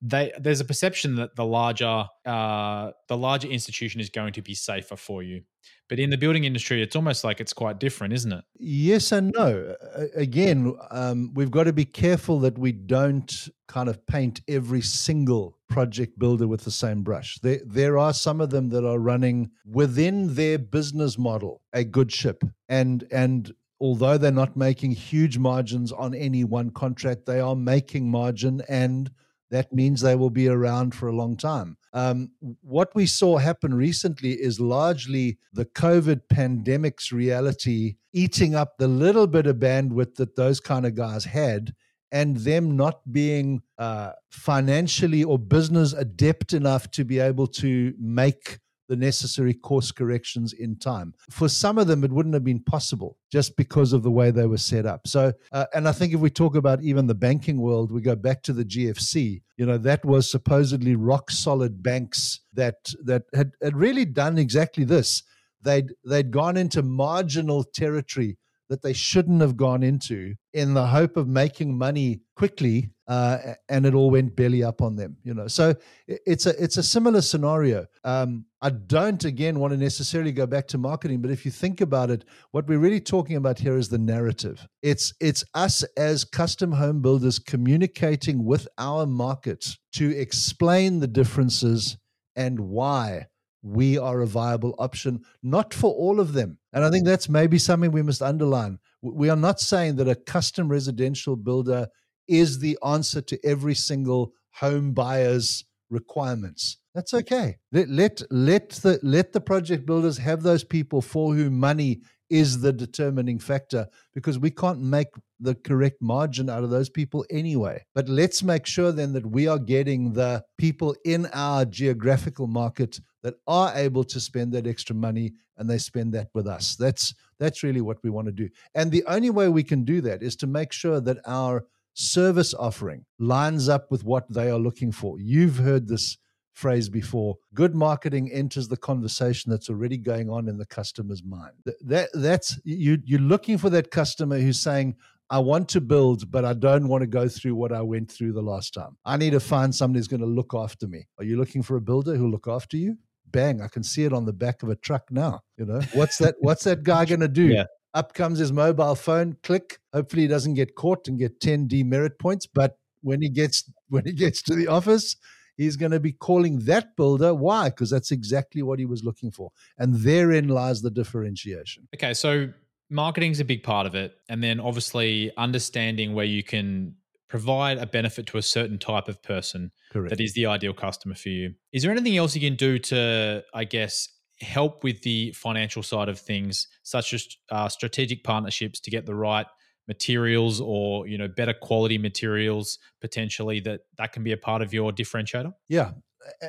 They 0.07 0.33
there's 0.39 0.61
a 0.61 0.65
perception 0.65 1.17
that 1.17 1.35
the 1.35 1.45
larger 1.45 2.05
uh, 2.27 2.91
the 3.09 3.17
larger 3.17 3.49
institution 3.49 4.01
is 4.01 4.11
going 4.11 4.35
to 4.35 4.43
be 4.43 4.55
safer 4.55 4.97
for 4.97 5.23
you. 5.23 5.43
But 5.89 5.99
in 5.99 6.11
the 6.11 6.19
building 6.19 6.45
industry, 6.45 6.83
it's 6.83 6.97
almost 6.97 7.25
like 7.25 7.41
it's 7.41 7.53
quite 7.53 7.79
different, 7.79 8.13
isn't 8.15 8.33
it? 8.33 8.45
Yes 8.59 9.13
and 9.13 9.33
no. 9.35 9.75
Again, 10.15 10.75
um, 10.91 11.33
we've 11.35 11.51
got 11.51 11.65
to 11.65 11.73
be 11.73 11.85
careful 11.85 12.39
that 12.41 12.59
we 12.59 12.73
don't 12.73 13.49
kind 13.69 13.89
of 13.89 14.05
paint 14.07 14.41
every 14.49 14.81
single 14.81 15.59
project 15.69 16.19
builder 16.19 16.47
with 16.47 16.65
the 16.65 16.71
same 16.71 17.03
brush. 17.03 17.39
There, 17.43 17.61
there 17.67 17.99
are 17.99 18.13
some 18.15 18.41
of 18.41 18.51
them 18.51 18.71
that 18.71 18.87
are 18.87 18.99
running 18.99 19.51
within 19.67 20.35
their 20.35 20.59
business 20.59 21.19
model 21.19 21.63
a 21.73 21.85
good 21.85 22.13
ship, 22.13 22.45
and 22.69 23.07
and 23.11 23.55
although 23.81 24.19
they're 24.19 24.33
not 24.33 24.57
making 24.57 24.93
huge 24.93 25.39
margins 25.39 25.93
on 25.93 26.15
any 26.15 26.45
one 26.45 26.71
contract, 26.71 27.27
they 27.27 27.41
are 27.41 27.57
making 27.57 28.11
margin 28.11 28.63
and 28.69 29.11
that 29.55 29.73
means 29.73 30.01
they 30.01 30.17
will 30.17 30.31
be 30.31 30.49
around 30.49 30.95
for 30.95 31.07
a 31.07 31.15
long 31.15 31.37
time. 31.37 31.77
Um, 31.93 32.33
what 32.61 32.93
we 32.95 33.07
saw 33.07 33.39
happen 33.39 33.73
recently 33.73 34.33
is 34.33 34.59
largely 34.59 35.39
the 35.53 35.65
COVID 35.65 36.23
pandemic's 36.29 37.13
reality 37.13 37.95
eating 38.13 38.57
up 38.57 38.79
the 38.79 38.89
little 38.89 39.29
bit 39.29 39.47
of 39.47 39.57
bandwidth 39.57 40.17
that 40.17 40.35
those 40.35 40.59
kind 40.59 40.85
of 40.85 40.97
guys 40.97 41.25
had 41.25 41.73
and 42.11 42.37
them 42.39 42.77
not 42.77 43.01
being 43.13 43.63
uh, 43.79 44.13
financially 44.31 45.23
or 45.23 45.39
business 45.39 45.93
adept 45.93 46.53
enough 46.53 46.91
to 46.91 47.05
be 47.05 47.21
able 47.21 47.47
to 47.47 47.95
make 47.99 48.59
the 48.89 48.97
necessary 48.97 49.55
course 49.55 49.91
corrections 49.91 50.53
in 50.53 50.77
time. 50.77 51.15
For 51.31 51.49
some 51.49 51.79
of 51.79 51.87
them, 51.87 52.05
it 52.05 52.13
wouldn't 52.13 52.35
have 52.35 52.45
been 52.45 52.61
possible 52.61 53.19
just 53.31 53.57
because 53.57 53.93
of 53.93 54.03
the 54.03 54.11
way 54.11 54.31
they 54.31 54.47
were 54.47 54.59
set 54.59 54.87
up. 54.87 55.07
So, 55.07 55.33
uh, 55.53 55.67
and 55.75 55.89
I 55.89 55.93
think 55.93 56.13
if 56.13 56.21
we 56.21 56.31
talk 56.31 56.55
about 56.55 56.83
even 56.83 57.07
the 57.07 57.15
banking 57.15 57.59
world, 57.61 57.91
we 57.91 58.01
go 58.01 58.17
back 58.17 58.43
to 58.45 58.53
the 58.53 58.65
GFC. 58.65 59.43
You 59.57 59.67
know, 59.67 59.79
that 59.79 60.05
was 60.05 60.31
supposedly 60.31 60.97
rock 60.97 61.31
solid 61.31 61.83
banks 61.83 62.41
that 62.53 62.93
that 63.05 63.25
had, 63.35 63.53
had 63.63 63.77
really 63.77 64.05
done 64.05 64.39
exactly 64.39 64.85
this. 64.85 65.23
They'd 65.63 65.93
they'd 66.05 66.31
gone 66.31 66.57
into 66.57 66.83
marginal 66.83 67.65
territory 67.65 68.37
that 68.69 68.83
they 68.83 68.93
shouldn't 68.93 69.41
have 69.41 69.57
gone 69.57 69.83
into 69.83 70.35
in 70.53 70.75
the 70.75 70.87
hope 70.87 71.17
of 71.17 71.29
making 71.29 71.77
money 71.77 72.21
quickly 72.37 72.91
uh, 73.07 73.39
and 73.69 73.85
it 73.85 73.95
all 73.95 74.11
went 74.11 74.35
belly 74.35 74.63
up 74.63 74.81
on 74.81 74.97
them 74.97 75.17
you 75.23 75.35
know? 75.35 75.47
So 75.47 75.75
it's 76.07 76.47
a 76.47 76.63
it's 76.63 76.77
a 76.77 76.83
similar 76.83 77.21
scenario. 77.21 77.87
Um, 78.05 78.47
i 78.63 78.71
don't 78.71 79.25
again 79.25 79.59
want 79.59 79.73
to 79.73 79.77
necessarily 79.77 80.33
go 80.33 80.47
back 80.47 80.67
to 80.69 80.79
marketing 80.79 81.21
but 81.21 81.31
if 81.31 81.45
you 81.45 81.51
think 81.51 81.83
about 81.83 82.11
it 82.11 82.25
what 82.53 82.67
we're 82.67 82.79
really 82.79 83.01
talking 83.01 83.37
about 83.37 83.59
here 83.59 83.77
is 83.77 83.89
the 83.89 83.99
narrative. 83.99 84.67
It's 84.83 85.13
it's 85.21 85.45
us 85.55 85.83
as 85.97 86.25
custom 86.25 86.73
home 86.73 87.03
builders 87.03 87.39
communicating 87.39 88.45
with 88.45 88.67
our 88.79 89.07
market 89.07 89.77
to 89.95 90.17
explain 90.17 91.01
the 91.01 91.07
differences 91.07 91.97
and 92.37 92.59
why 92.59 93.27
we 93.65 93.97
are 93.97 94.21
a 94.21 94.27
viable 94.27 94.75
option, 94.79 95.25
not 95.43 95.73
for 95.73 95.91
all 95.93 96.21
of 96.21 96.35
them. 96.35 96.59
And 96.75 96.85
I 96.85 96.91
think 96.91 97.07
that's 97.07 97.31
maybe 97.31 97.59
something 97.59 97.91
we 97.91 98.03
must 98.03 98.21
underline. 98.21 98.79
We 99.01 99.31
are 99.31 99.37
not 99.37 99.59
saying 99.59 99.97
that 99.97 100.09
a 100.09 100.15
custom 100.15 100.69
residential 100.69 101.35
builder 101.35 101.89
is 102.29 102.59
the 102.59 102.79
answer 102.85 103.23
to 103.23 103.39
every 103.45 103.75
single 103.75 104.33
home 104.53 104.93
buyer's 104.93 105.65
requirements. 105.89 106.77
That's 106.95 107.15
okay. 107.15 107.57
Let, 107.73 107.89
let, 107.89 108.23
let, 108.31 108.71
the, 108.71 109.01
let 109.03 109.33
the 109.33 109.41
project 109.41 109.87
builders 109.87 110.19
have 110.19 110.43
those 110.43 110.63
people 110.63 111.01
for 111.01 111.35
whom 111.35 111.59
money 111.59 112.03
is 112.31 112.61
the 112.61 112.73
determining 112.73 113.39
factor 113.39 113.87
because 114.15 114.39
we 114.39 114.51
can't 114.51 114.81
make 114.81 115.09
the 115.45 115.55
correct 115.55 116.01
margin 116.01 116.51
out 116.51 116.65
of 116.65 116.71
those 116.71 116.89
people 116.89 117.25
anyway. 117.31 117.85
But 117.95 118.09
let's 118.09 118.43
make 118.43 118.67
sure 118.67 118.93
then 118.93 119.13
that 119.13 119.27
we 119.27 119.47
are 119.47 119.59
getting 119.59 120.13
the 120.13 120.45
people 120.59 120.97
in 121.05 121.27
our 121.33 121.65
geographical 121.65 122.47
market 122.47 123.01
that 123.23 123.35
are 123.47 123.73
able 123.75 124.05
to 124.05 124.21
spend 124.21 124.53
that 124.53 124.67
extra 124.67 124.97
money 124.97 125.33
and 125.57 125.71
they 125.71 125.79
spend 125.79 126.13
that 126.15 126.29
with 126.35 126.47
us. 126.47 126.77
That's 126.77 127.15
that's 127.39 127.63
really 127.63 127.81
what 127.81 128.03
we 128.03 128.11
want 128.11 128.27
to 128.27 128.33
do. 128.33 128.49
And 128.75 128.91
the 128.91 129.05
only 129.07 129.31
way 129.31 129.49
we 129.49 129.63
can 129.63 129.85
do 129.85 130.01
that 130.03 130.23
is 130.23 130.37
to 130.37 130.47
make 130.47 130.73
sure 130.73 131.01
that 131.01 131.19
our 131.27 131.65
service 131.95 132.55
offering 132.55 133.05
lines 133.19 133.69
up 133.69 133.91
with 133.91 134.05
what 134.05 134.33
they 134.33 134.51
are 134.51 134.59
looking 134.59 134.91
for. 134.91 135.21
You've 135.21 135.59
heard 135.59 135.87
this 135.87 136.19
phrase 136.55 136.89
before 136.89 137.37
good 137.53 137.75
marketing 137.75 138.31
enters 138.33 138.69
the 138.69 138.77
conversation 138.77 139.51
that's 139.51 139.69
already 139.69 139.97
going 139.97 140.31
on 140.31 140.49
in 140.49 140.57
the 140.57 140.67
customer's 140.67 141.25
mind 141.25 141.53
that 141.81 142.09
that's 142.15 142.61
you 142.65 142.97
you're 143.05 143.21
looking 143.21 143.59
for 143.59 143.69
that 143.69 143.91
customer 143.91 144.39
who's 144.39 144.61
saying 144.61 144.95
I 145.31 145.39
want 145.39 145.69
to 145.71 145.81
build, 145.81 146.31
but 146.31 146.45
I 146.45 146.53
don't 146.53 146.89
want 146.89 147.03
to 147.03 147.07
go 147.07 147.29
through 147.29 147.55
what 147.55 147.73
I 147.73 147.81
went 147.81 148.11
through 148.11 148.33
the 148.33 148.43
last 148.43 148.75
time. 148.75 148.97
I 149.05 149.17
need 149.17 149.31
to 149.31 149.41
find 149.41 149.75
somebody 149.75 149.99
who's 149.99 150.09
going 150.09 150.21
to 150.21 150.27
look 150.27 150.55
after 150.55 150.87
me. 150.87 151.07
Are 151.19 151.25
you 151.25 151.39
looking 151.39 151.63
for 151.63 151.77
a 151.77 151.81
builder 151.81 152.15
who'll 152.15 152.31
look 152.31 152.49
after 152.49 152.77
you? 152.77 152.97
Bang, 153.31 153.61
I 153.61 153.69
can 153.69 153.83
see 153.83 154.05
it 154.05 154.13
on 154.13 154.27
the 154.27 154.33
back 154.33 154.63
of 154.63 154.69
a 154.69 154.77
truck 154.77 155.11
now. 155.11 155.41
You 155.57 155.67
know, 155.67 155.81
what's 155.95 156.19
that 156.19 156.37
what's 156.41 156.65
that 156.65 156.85
guy 156.85 157.05
going 157.07 157.21
to 157.21 157.29
do? 157.29 157.47
Yeah. 157.47 157.65
Up 157.95 158.13
comes 158.13 158.39
his 158.39 158.53
mobile 158.53 158.95
phone, 158.95 159.37
click. 159.43 159.79
Hopefully 159.93 160.23
he 160.23 160.29
doesn't 160.29 160.55
get 160.55 160.75
caught 160.75 161.07
and 161.09 161.19
get 161.19 161.41
10 161.41 161.69
demerit 161.69 162.19
points, 162.19 162.47
but 162.47 162.77
when 163.03 163.23
he 163.23 163.29
gets 163.29 163.71
when 163.89 164.05
he 164.05 164.13
gets 164.13 164.43
to 164.43 164.55
the 164.55 164.67
office, 164.67 165.17
he's 165.57 165.77
going 165.77 165.93
to 165.93 166.01
be 166.01 166.13
calling 166.13 166.61
that 166.61 166.97
builder. 166.97 167.35
Why? 167.35 167.71
Because 167.71 167.91
that's 167.91 168.11
exactly 168.11 168.63
what 168.63 168.79
he 168.79 168.87
was 168.87 169.05
looking 169.05 169.31
for. 169.31 169.51
And 169.79 169.95
therein 169.95 170.49
lies 170.49 170.83
the 170.83 170.91
differentiation. 170.91 171.89
Okay. 171.95 172.15
So 172.15 172.49
marketing 172.95 173.33
is 173.33 173.41
a 173.41 173.45
big 173.45 173.63
part 173.63 173.87
of 173.87 173.95
it. 173.95 174.15
And 174.29 174.43
then 174.43 174.61
obviously 174.61 175.31
understanding 175.37 176.15
where 176.15 176.25
you 176.25 176.43
can 176.43 176.95
provide 177.29 177.79
a 177.79 177.87
benefit 177.87 178.27
to 178.27 178.39
a 178.39 178.43
certain 178.43 178.79
type 178.79 179.09
of 179.09 179.23
person 179.23 179.73
Correct. 179.93 180.11
that 180.11 180.21
is 180.21 180.35
the 180.35 180.47
ideal 180.47 180.73
customer 180.73 181.17
for 181.17 181.31
you. 181.31 181.55
Is 181.73 181.83
there 181.83 181.91
anything 181.91 182.17
else 182.17 182.35
you 182.35 182.41
can 182.41 182.57
do 182.57 182.79
to, 182.79 183.43
I 183.53 183.65
guess, 183.65 184.09
help 184.41 184.85
with 184.85 185.03
the 185.03 185.33
financial 185.33 185.83
side 185.83 186.09
of 186.09 186.19
things, 186.19 186.69
such 186.85 187.13
as 187.13 187.27
uh, 187.51 187.69
strategic 187.69 188.23
partnerships 188.23 188.81
to 188.81 188.91
get 188.91 189.07
the 189.07 189.15
right 189.15 189.47
materials 189.87 190.61
or 190.61 191.07
you 191.07 191.19
know 191.19 191.29
better 191.29 191.53
quality 191.53 191.99
materials 191.99 192.79
potentially 193.03 193.61
that 193.61 193.81
that 193.99 194.13
can 194.13 194.23
be 194.25 194.33
a 194.33 194.37
part 194.37 194.63
of 194.63 194.73
your 194.73 194.91
differentiator 194.91 195.53
yeah 195.69 195.91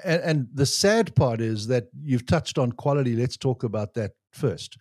and, 0.05 0.21
and 0.21 0.47
the 0.53 0.65
sad 0.65 1.13
part 1.15 1.41
is 1.41 1.67
that 1.67 1.89
you've 2.01 2.25
touched 2.25 2.57
on 2.57 2.71
quality 2.71 3.13
let's 3.13 3.35
talk 3.35 3.63
about 3.63 3.93
that 3.93 4.11
first 4.31 4.77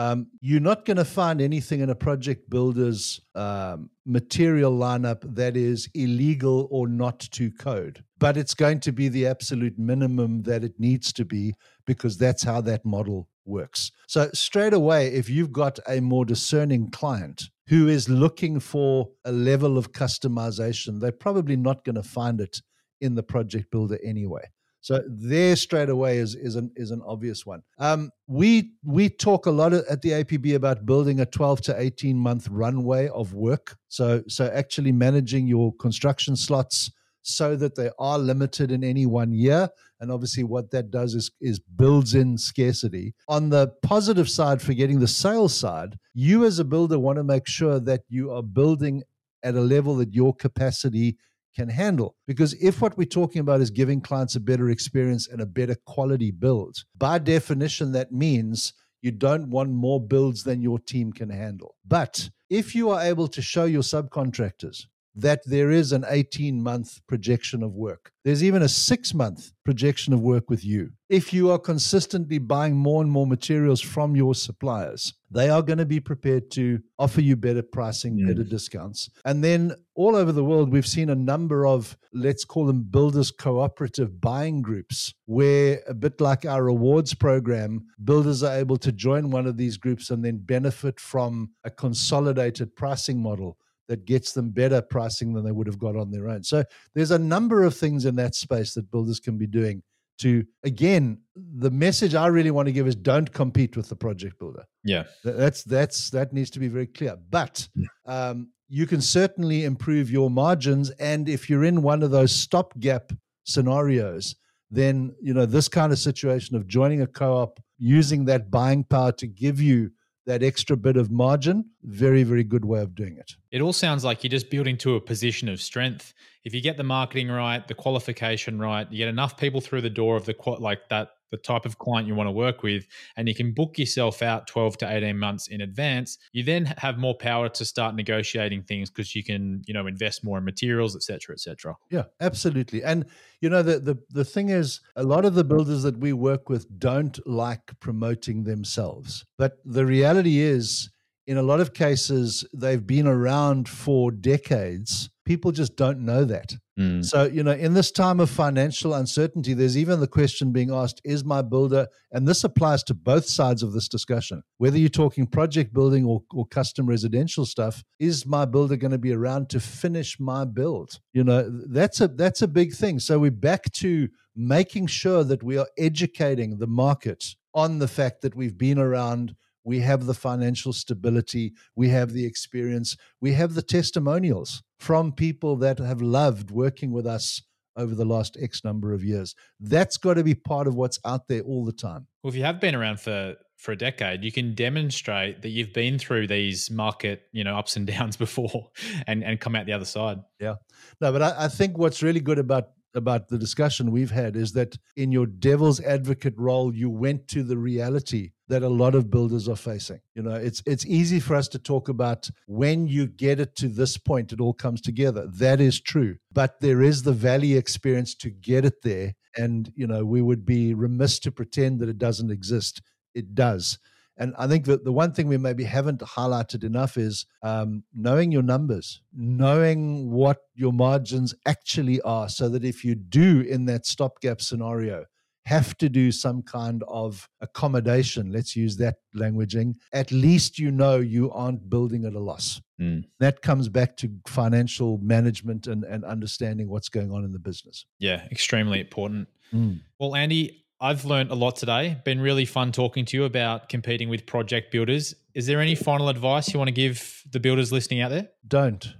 um, 0.00 0.28
you're 0.40 0.60
not 0.60 0.86
going 0.86 0.96
to 0.96 1.04
find 1.04 1.42
anything 1.42 1.80
in 1.80 1.90
a 1.90 1.94
project 1.94 2.48
builder's 2.48 3.20
um, 3.34 3.90
material 4.06 4.72
lineup 4.72 5.22
that 5.34 5.58
is 5.58 5.90
illegal 5.94 6.68
or 6.70 6.88
not 6.88 7.18
to 7.18 7.50
code, 7.50 8.02
but 8.18 8.38
it's 8.38 8.54
going 8.54 8.80
to 8.80 8.92
be 8.92 9.08
the 9.08 9.26
absolute 9.26 9.78
minimum 9.78 10.42
that 10.44 10.64
it 10.64 10.72
needs 10.78 11.12
to 11.12 11.26
be 11.26 11.54
because 11.84 12.16
that's 12.16 12.42
how 12.42 12.62
that 12.62 12.82
model 12.86 13.28
works. 13.44 13.92
So, 14.06 14.30
straight 14.32 14.72
away, 14.72 15.08
if 15.08 15.28
you've 15.28 15.52
got 15.52 15.78
a 15.86 16.00
more 16.00 16.24
discerning 16.24 16.90
client 16.90 17.50
who 17.68 17.86
is 17.86 18.08
looking 18.08 18.58
for 18.58 19.10
a 19.26 19.32
level 19.32 19.76
of 19.76 19.92
customization, 19.92 20.98
they're 20.98 21.12
probably 21.12 21.56
not 21.56 21.84
going 21.84 21.96
to 21.96 22.02
find 22.02 22.40
it 22.40 22.62
in 23.02 23.16
the 23.16 23.22
project 23.22 23.70
builder 23.70 23.98
anyway. 24.02 24.48
So 24.80 25.02
there 25.06 25.56
straight 25.56 25.90
away 25.90 26.18
is 26.18 26.34
is 26.34 26.56
an 26.56 26.70
is 26.76 26.90
an 26.90 27.02
obvious 27.06 27.44
one. 27.44 27.62
Um, 27.78 28.10
we 28.26 28.72
we 28.84 29.08
talk 29.08 29.46
a 29.46 29.50
lot 29.50 29.72
at 29.72 30.02
the 30.02 30.10
APB 30.10 30.54
about 30.54 30.86
building 30.86 31.20
a 31.20 31.26
12 31.26 31.60
to 31.62 31.80
18 31.80 32.16
month 32.16 32.48
runway 32.48 33.08
of 33.08 33.34
work. 33.34 33.76
So 33.88 34.22
so 34.28 34.50
actually 34.54 34.92
managing 34.92 35.46
your 35.46 35.74
construction 35.74 36.36
slots 36.36 36.90
so 37.22 37.56
that 37.56 37.74
they 37.74 37.90
are 37.98 38.18
limited 38.18 38.70
in 38.70 38.82
any 38.82 39.06
one 39.06 39.32
year. 39.32 39.68
And 40.00 40.10
obviously, 40.10 40.44
what 40.44 40.70
that 40.70 40.90
does 40.90 41.14
is, 41.14 41.30
is 41.40 41.58
builds 41.58 42.14
in 42.14 42.38
scarcity. 42.38 43.14
On 43.28 43.50
the 43.50 43.68
positive 43.82 44.30
side, 44.30 44.62
for 44.62 44.72
getting 44.72 45.00
the 45.00 45.08
sales 45.08 45.54
side, 45.54 45.98
you 46.14 46.44
as 46.44 46.58
a 46.58 46.64
builder 46.64 46.98
want 46.98 47.18
to 47.18 47.24
make 47.24 47.46
sure 47.46 47.78
that 47.80 48.02
you 48.08 48.32
are 48.32 48.42
building 48.42 49.02
at 49.42 49.54
a 49.54 49.60
level 49.60 49.96
that 49.96 50.14
your 50.14 50.34
capacity 50.34 51.16
can 51.54 51.68
handle. 51.68 52.14
Because 52.26 52.54
if 52.54 52.80
what 52.80 52.96
we're 52.96 53.04
talking 53.04 53.40
about 53.40 53.60
is 53.60 53.70
giving 53.70 54.00
clients 54.00 54.36
a 54.36 54.40
better 54.40 54.70
experience 54.70 55.28
and 55.28 55.40
a 55.40 55.46
better 55.46 55.76
quality 55.86 56.30
build, 56.30 56.76
by 56.96 57.18
definition, 57.18 57.92
that 57.92 58.12
means 58.12 58.72
you 59.02 59.10
don't 59.10 59.50
want 59.50 59.70
more 59.70 60.00
builds 60.00 60.44
than 60.44 60.62
your 60.62 60.78
team 60.78 61.12
can 61.12 61.30
handle. 61.30 61.76
But 61.86 62.30
if 62.48 62.74
you 62.74 62.90
are 62.90 63.00
able 63.00 63.28
to 63.28 63.42
show 63.42 63.64
your 63.64 63.82
subcontractors 63.82 64.86
that 65.14 65.40
there 65.46 65.70
is 65.70 65.92
an 65.92 66.04
18 66.08 66.62
month 66.62 67.00
projection 67.06 67.62
of 67.62 67.72
work. 67.74 68.12
There's 68.24 68.44
even 68.44 68.62
a 68.62 68.68
six 68.68 69.14
month 69.14 69.52
projection 69.64 70.12
of 70.12 70.20
work 70.20 70.50
with 70.50 70.64
you. 70.64 70.90
If 71.08 71.32
you 71.32 71.50
are 71.50 71.58
consistently 71.58 72.38
buying 72.38 72.76
more 72.76 73.02
and 73.02 73.10
more 73.10 73.26
materials 73.26 73.80
from 73.80 74.14
your 74.14 74.34
suppliers, 74.34 75.14
they 75.30 75.48
are 75.48 75.62
going 75.62 75.78
to 75.78 75.86
be 75.86 76.00
prepared 76.00 76.50
to 76.52 76.80
offer 76.98 77.20
you 77.20 77.36
better 77.36 77.62
pricing, 77.62 78.18
mm. 78.18 78.28
better 78.28 78.44
discounts. 78.44 79.10
And 79.24 79.42
then 79.42 79.74
all 79.94 80.16
over 80.16 80.32
the 80.32 80.44
world, 80.44 80.70
we've 80.70 80.86
seen 80.86 81.08
a 81.08 81.14
number 81.14 81.66
of, 81.66 81.96
let's 82.12 82.44
call 82.44 82.66
them 82.66 82.82
builders 82.82 83.30
cooperative 83.30 84.20
buying 84.20 84.60
groups, 84.60 85.14
where 85.26 85.80
a 85.88 85.94
bit 85.94 86.20
like 86.20 86.44
our 86.44 86.64
rewards 86.64 87.14
program, 87.14 87.86
builders 88.04 88.42
are 88.42 88.56
able 88.56 88.76
to 88.78 88.92
join 88.92 89.30
one 89.30 89.46
of 89.46 89.56
these 89.56 89.76
groups 89.76 90.10
and 90.10 90.24
then 90.24 90.38
benefit 90.38 91.00
from 91.00 91.50
a 91.64 91.70
consolidated 91.70 92.76
pricing 92.76 93.22
model 93.22 93.56
that 93.90 94.06
gets 94.06 94.32
them 94.32 94.50
better 94.50 94.80
pricing 94.80 95.34
than 95.34 95.44
they 95.44 95.50
would 95.50 95.66
have 95.66 95.78
got 95.78 95.96
on 95.96 96.12
their 96.12 96.28
own. 96.28 96.44
So 96.44 96.62
there's 96.94 97.10
a 97.10 97.18
number 97.18 97.64
of 97.64 97.76
things 97.76 98.06
in 98.06 98.14
that 98.16 98.36
space 98.36 98.72
that 98.74 98.88
builders 98.88 99.18
can 99.18 99.36
be 99.36 99.48
doing 99.48 99.82
to 100.18 100.44
again 100.64 101.18
the 101.34 101.70
message 101.70 102.14
i 102.14 102.26
really 102.26 102.50
want 102.50 102.66
to 102.66 102.72
give 102.72 102.86
is 102.86 102.94
don't 102.94 103.32
compete 103.32 103.76
with 103.76 103.88
the 103.88 103.96
project 103.96 104.38
builder. 104.38 104.64
Yeah. 104.84 105.04
That's 105.24 105.64
that's 105.64 106.10
that 106.10 106.32
needs 106.32 106.50
to 106.50 106.60
be 106.60 106.68
very 106.68 106.86
clear. 106.86 107.16
But 107.30 107.66
um, 108.06 108.50
you 108.68 108.86
can 108.86 109.00
certainly 109.00 109.64
improve 109.64 110.10
your 110.10 110.30
margins 110.30 110.90
and 110.90 111.28
if 111.28 111.50
you're 111.50 111.64
in 111.64 111.82
one 111.82 112.02
of 112.02 112.12
those 112.12 112.32
stopgap 112.32 113.12
scenarios 113.44 114.36
then 114.70 115.12
you 115.20 115.34
know 115.34 115.46
this 115.46 115.68
kind 115.68 115.90
of 115.90 115.98
situation 115.98 116.54
of 116.54 116.68
joining 116.68 117.02
a 117.02 117.06
co-op 117.08 117.58
using 117.78 118.24
that 118.26 118.52
buying 118.52 118.84
power 118.84 119.10
to 119.10 119.26
give 119.26 119.60
you 119.60 119.90
that 120.26 120.42
extra 120.42 120.76
bit 120.76 120.96
of 120.96 121.10
margin, 121.10 121.64
very, 121.82 122.22
very 122.22 122.44
good 122.44 122.64
way 122.64 122.80
of 122.80 122.94
doing 122.94 123.16
it. 123.16 123.36
It 123.50 123.60
all 123.60 123.72
sounds 123.72 124.04
like 124.04 124.22
you're 124.22 124.30
just 124.30 124.50
building 124.50 124.76
to 124.78 124.96
a 124.96 125.00
position 125.00 125.48
of 125.48 125.60
strength. 125.60 126.12
If 126.44 126.54
you 126.54 126.60
get 126.60 126.76
the 126.76 126.84
marketing 126.84 127.28
right, 127.28 127.66
the 127.66 127.74
qualification 127.74 128.58
right, 128.58 128.90
you 128.90 128.98
get 128.98 129.08
enough 129.08 129.36
people 129.36 129.60
through 129.60 129.80
the 129.82 129.90
door 129.90 130.16
of 130.16 130.26
the 130.26 130.34
like 130.58 130.88
that 130.90 131.10
the 131.30 131.36
type 131.36 131.64
of 131.64 131.78
client 131.78 132.06
you 132.06 132.14
want 132.14 132.26
to 132.26 132.32
work 132.32 132.62
with, 132.62 132.86
and 133.16 133.28
you 133.28 133.34
can 133.34 133.52
book 133.52 133.78
yourself 133.78 134.22
out 134.22 134.46
12 134.46 134.78
to 134.78 134.90
18 134.90 135.18
months 135.18 135.48
in 135.48 135.60
advance, 135.60 136.18
you 136.32 136.42
then 136.42 136.66
have 136.78 136.98
more 136.98 137.14
power 137.14 137.48
to 137.48 137.64
start 137.64 137.94
negotiating 137.94 138.62
things 138.62 138.90
because 138.90 139.14
you 139.14 139.24
can, 139.24 139.62
you 139.66 139.74
know, 139.74 139.86
invest 139.86 140.24
more 140.24 140.38
in 140.38 140.44
materials, 140.44 140.96
et 140.96 141.02
cetera, 141.02 141.34
et 141.34 141.40
cetera. 141.40 141.74
Yeah, 141.90 142.04
absolutely. 142.20 142.82
And, 142.82 143.06
you 143.40 143.48
know, 143.48 143.62
the, 143.62 143.78
the, 143.78 143.96
the 144.10 144.24
thing 144.24 144.50
is, 144.50 144.80
a 144.96 145.02
lot 145.02 145.24
of 145.24 145.34
the 145.34 145.44
builders 145.44 145.82
that 145.82 145.98
we 145.98 146.12
work 146.12 146.48
with 146.48 146.66
don't 146.78 147.18
like 147.26 147.72
promoting 147.80 148.44
themselves. 148.44 149.24
But 149.38 149.58
the 149.64 149.86
reality 149.86 150.38
is, 150.38 150.90
in 151.26 151.36
a 151.36 151.42
lot 151.42 151.60
of 151.60 151.74
cases, 151.74 152.44
they've 152.52 152.86
been 152.86 153.06
around 153.06 153.68
for 153.68 154.10
decades. 154.10 155.10
People 155.24 155.52
just 155.52 155.76
don't 155.76 156.00
know 156.00 156.24
that. 156.24 156.54
Mm. 156.78 157.04
So, 157.04 157.24
you 157.24 157.42
know, 157.42 157.52
in 157.52 157.74
this 157.74 157.90
time 157.90 158.20
of 158.20 158.30
financial 158.30 158.94
uncertainty, 158.94 159.52
there's 159.52 159.76
even 159.76 160.00
the 160.00 160.08
question 160.08 160.50
being 160.50 160.72
asked 160.72 161.00
is 161.04 161.24
my 161.24 161.42
builder, 161.42 161.86
and 162.10 162.26
this 162.26 162.42
applies 162.42 162.82
to 162.84 162.94
both 162.94 163.26
sides 163.26 163.62
of 163.62 163.72
this 163.72 163.86
discussion, 163.86 164.42
whether 164.56 164.78
you're 164.78 164.88
talking 164.88 165.26
project 165.26 165.74
building 165.74 166.06
or, 166.06 166.22
or 166.32 166.46
custom 166.46 166.86
residential 166.86 167.44
stuff, 167.44 167.84
is 167.98 168.24
my 168.24 168.46
builder 168.46 168.76
going 168.76 168.92
to 168.92 168.98
be 168.98 169.12
around 169.12 169.50
to 169.50 169.60
finish 169.60 170.18
my 170.18 170.46
build? 170.46 170.98
You 171.12 171.24
know, 171.24 171.48
that's 171.68 172.00
a 172.00 172.08
that's 172.08 172.40
a 172.40 172.48
big 172.48 172.72
thing. 172.72 172.98
So 172.98 173.18
we're 173.18 173.30
back 173.30 173.70
to 173.72 174.08
making 174.34 174.86
sure 174.86 175.22
that 175.24 175.42
we 175.42 175.58
are 175.58 175.68
educating 175.76 176.58
the 176.58 176.66
market 176.66 177.24
on 177.54 177.78
the 177.78 177.88
fact 177.88 178.22
that 178.22 178.34
we've 178.34 178.56
been 178.56 178.78
around 178.78 179.34
we 179.64 179.80
have 179.80 180.06
the 180.06 180.14
financial 180.14 180.72
stability, 180.72 181.52
we 181.76 181.88
have 181.88 182.12
the 182.12 182.24
experience, 182.24 182.96
we 183.20 183.32
have 183.32 183.54
the 183.54 183.62
testimonials 183.62 184.62
from 184.78 185.12
people 185.12 185.56
that 185.56 185.78
have 185.78 186.00
loved 186.00 186.50
working 186.50 186.90
with 186.90 187.06
us 187.06 187.42
over 187.76 187.94
the 187.94 188.04
last 188.04 188.36
X 188.40 188.64
number 188.64 188.92
of 188.92 189.04
years. 189.04 189.34
That's 189.58 189.96
got 189.96 190.14
to 190.14 190.24
be 190.24 190.34
part 190.34 190.66
of 190.66 190.74
what's 190.74 190.98
out 191.04 191.28
there 191.28 191.42
all 191.42 191.64
the 191.64 191.72
time. 191.72 192.06
Well, 192.22 192.30
if 192.30 192.36
you 192.36 192.44
have 192.44 192.60
been 192.60 192.74
around 192.74 193.00
for 193.00 193.36
for 193.56 193.72
a 193.72 193.76
decade, 193.76 194.24
you 194.24 194.32
can 194.32 194.54
demonstrate 194.54 195.42
that 195.42 195.50
you've 195.50 195.74
been 195.74 195.98
through 195.98 196.26
these 196.26 196.70
market, 196.70 197.24
you 197.30 197.44
know, 197.44 197.56
ups 197.56 197.76
and 197.76 197.86
downs 197.98 198.16
before 198.16 198.70
and, 199.06 199.22
and 199.22 199.38
come 199.38 199.54
out 199.54 199.66
the 199.66 199.72
other 199.72 199.84
side. 199.84 200.18
Yeah. 200.40 200.54
No, 201.00 201.12
but 201.12 201.20
I, 201.20 201.44
I 201.44 201.48
think 201.48 201.76
what's 201.76 202.02
really 202.02 202.20
good 202.20 202.38
about 202.38 202.70
about 202.94 203.28
the 203.28 203.38
discussion 203.38 203.90
we've 203.90 204.10
had 204.10 204.36
is 204.36 204.52
that 204.52 204.76
in 204.96 205.12
your 205.12 205.26
devil's 205.26 205.80
advocate 205.80 206.34
role, 206.36 206.74
you 206.74 206.90
went 206.90 207.28
to 207.28 207.42
the 207.42 207.56
reality 207.56 208.30
that 208.48 208.62
a 208.62 208.68
lot 208.68 208.94
of 208.94 209.10
builders 209.10 209.48
are 209.48 209.56
facing. 209.56 210.00
You 210.14 210.22
know, 210.22 210.34
it's 210.34 210.62
it's 210.66 210.84
easy 210.86 211.20
for 211.20 211.36
us 211.36 211.48
to 211.48 211.58
talk 211.58 211.88
about 211.88 212.28
when 212.46 212.88
you 212.88 213.06
get 213.06 213.38
it 213.38 213.54
to 213.56 213.68
this 213.68 213.96
point, 213.96 214.32
it 214.32 214.40
all 214.40 214.54
comes 214.54 214.80
together. 214.80 215.26
That 215.28 215.60
is 215.60 215.80
true. 215.80 216.16
But 216.32 216.60
there 216.60 216.82
is 216.82 217.02
the 217.02 217.12
valley 217.12 217.56
experience 217.56 218.14
to 218.16 218.30
get 218.30 218.64
it 218.64 218.82
there. 218.82 219.14
And, 219.36 219.72
you 219.76 219.86
know, 219.86 220.04
we 220.04 220.20
would 220.20 220.44
be 220.44 220.74
remiss 220.74 221.20
to 221.20 221.30
pretend 221.30 221.78
that 221.80 221.88
it 221.88 221.98
doesn't 221.98 222.32
exist. 222.32 222.82
It 223.14 223.34
does. 223.34 223.78
And 224.20 224.34
I 224.38 224.46
think 224.46 224.66
that 224.66 224.84
the 224.84 224.92
one 224.92 225.12
thing 225.12 225.28
we 225.28 225.38
maybe 225.38 225.64
haven't 225.64 226.00
highlighted 226.00 226.62
enough 226.62 226.98
is 226.98 227.24
um, 227.42 227.84
knowing 227.94 228.30
your 228.30 228.42
numbers, 228.42 229.00
knowing 229.14 230.10
what 230.10 230.42
your 230.54 230.74
margins 230.74 231.34
actually 231.46 232.02
are, 232.02 232.28
so 232.28 232.50
that 232.50 232.62
if 232.62 232.84
you 232.84 232.94
do 232.94 233.40
in 233.40 233.64
that 233.64 233.86
stopgap 233.86 234.42
scenario 234.42 235.06
have 235.46 235.74
to 235.78 235.88
do 235.88 236.12
some 236.12 236.42
kind 236.42 236.84
of 236.86 237.26
accommodation, 237.40 238.30
let's 238.30 238.54
use 238.54 238.76
that 238.76 238.96
languaging, 239.16 239.74
at 239.92 240.12
least 240.12 240.58
you 240.58 240.70
know 240.70 240.98
you 240.98 241.32
aren't 241.32 241.70
building 241.70 242.04
at 242.04 242.12
a 242.12 242.20
loss. 242.20 242.60
Mm. 242.78 243.04
That 243.20 243.40
comes 243.40 243.70
back 243.70 243.96
to 243.98 244.10
financial 244.26 244.98
management 244.98 245.66
and, 245.66 245.82
and 245.84 246.04
understanding 246.04 246.68
what's 246.68 246.90
going 246.90 247.10
on 247.10 247.24
in 247.24 247.32
the 247.32 247.38
business. 247.38 247.86
Yeah, 247.98 248.26
extremely 248.30 248.80
important. 248.80 249.28
Mm. 249.52 249.80
Well, 249.98 250.14
Andy, 250.14 250.62
I've 250.80 251.04
learned 251.04 251.30
a 251.30 251.34
lot 251.34 251.56
today. 251.56 251.98
Been 252.04 252.20
really 252.20 252.46
fun 252.46 252.72
talking 252.72 253.04
to 253.06 253.16
you 253.16 253.24
about 253.24 253.68
competing 253.68 254.08
with 254.08 254.24
project 254.24 254.72
builders. 254.72 255.14
Is 255.34 255.46
there 255.46 255.60
any 255.60 255.74
final 255.74 256.08
advice 256.08 256.52
you 256.52 256.58
want 256.58 256.68
to 256.68 256.74
give 256.74 257.22
the 257.30 257.38
builders 257.38 257.70
listening 257.70 258.00
out 258.00 258.10
there? 258.10 258.28
Don't. 258.46 258.86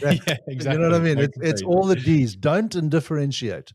Yeah, 0.00 0.12
exactly. 0.48 0.72
You 0.72 0.78
know 0.78 0.90
what 0.90 0.94
I 0.94 1.04
mean? 1.04 1.18
It's, 1.18 1.38
it's 1.40 1.62
all 1.62 1.86
the 1.86 1.96
D's. 1.96 2.34
Don't 2.34 2.74
and 2.74 2.90
differentiate. 2.90 3.72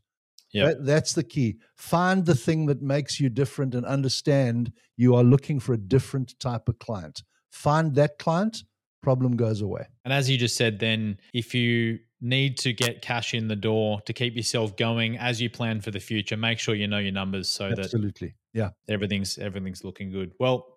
Yeah, 0.52 0.65
that, 0.65 0.86
that's 0.86 1.13
the 1.13 1.23
key. 1.23 1.58
Find 1.78 2.25
the 2.25 2.34
thing 2.34 2.65
that 2.65 2.82
makes 2.82 3.19
you 3.19 3.30
different 3.30 3.75
and 3.75 3.86
understand 3.86 4.71
you 4.97 5.15
are 5.15 5.23
looking 5.23 5.60
for 5.60 5.73
a 5.73 5.78
different 5.78 6.39
type 6.39 6.67
of 6.67 6.80
client. 6.80 7.23
Find 7.52 7.93
that 7.95 8.17
client, 8.17 8.63
problem 9.04 9.36
goes 9.36 9.62
away. 9.62 9.86
And 10.04 10.12
as 10.12 10.30
you 10.30 10.38
just 10.38 10.56
said, 10.56 10.80
then 10.80 11.19
if 11.34 11.54
you 11.54 11.99
need 12.21 12.58
to 12.60 12.73
get 12.73 13.01
cash 13.01 13.34
in 13.34 13.47
the 13.47 13.55
door 13.55 14.01
to 14.01 14.13
keep 14.13 14.36
yourself 14.36 14.75
going 14.75 15.17
as 15.17 15.41
you 15.41 15.49
plan 15.49 15.82
for 15.82 15.91
the 15.91 15.99
future. 15.99 16.36
Make 16.38 16.60
sure 16.60 16.75
you 16.75 16.88
know 16.88 16.97
your 16.97 17.12
numbers 17.12 17.49
so 17.49 17.65
Absolutely. 17.65 17.75
that 17.75 17.86
absolutely, 17.86 18.36
yeah, 18.53 18.69
everything's 18.88 19.38
everything's 19.38 19.84
looking 19.84 20.12
good. 20.12 20.34
Well, 20.39 20.75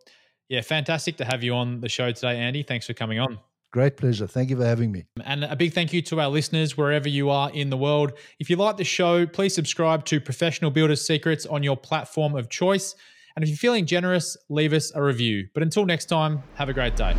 yeah, 0.49 0.61
fantastic 0.61 1.17
to 1.19 1.25
have 1.25 1.43
you 1.43 1.55
on 1.55 1.81
the 1.81 1.89
show 1.89 2.11
today, 2.13 2.39
Andy. 2.39 2.63
Thanks 2.63 2.87
for 2.87 2.95
coming 2.95 3.19
on. 3.19 3.39
Great 3.73 3.97
pleasure. 3.97 4.27
Thank 4.27 4.51
you 4.51 4.57
for 4.57 4.67
having 4.67 4.93
me. 4.93 5.07
And 5.25 5.45
a 5.45 5.57
big 5.57 5.73
thank 5.73 5.95
you 5.95 6.03
to 6.03 6.21
our 6.21 6.29
listeners 6.29 6.77
wherever 6.77 7.09
you 7.09 7.31
are 7.31 7.51
in 7.53 7.71
the 7.71 7.77
world. 7.79 8.13
If 8.39 8.51
you 8.51 8.57
like 8.57 8.77
the 8.77 8.85
show, 8.85 9.27
please 9.27 9.55
subscribe 9.55 10.05
to 10.07 10.21
Professional 10.21 10.71
Builders 10.71 11.07
Secrets 11.07 11.47
on 11.47 11.63
your 11.63 11.79
platform 11.79 12.37
of 12.37 12.51
choice. 12.51 12.95
And 13.35 13.43
if 13.43 13.49
you're 13.49 13.57
feeling 13.57 13.87
generous, 13.87 14.37
leave 14.51 14.75
us 14.75 14.93
a 14.95 15.03
review. 15.03 15.49
But 15.55 15.63
until 15.63 15.87
next 15.87 16.07
time, 16.07 16.43
have 16.57 16.69
a 16.69 16.75
great 16.75 16.97
day. 16.97 17.17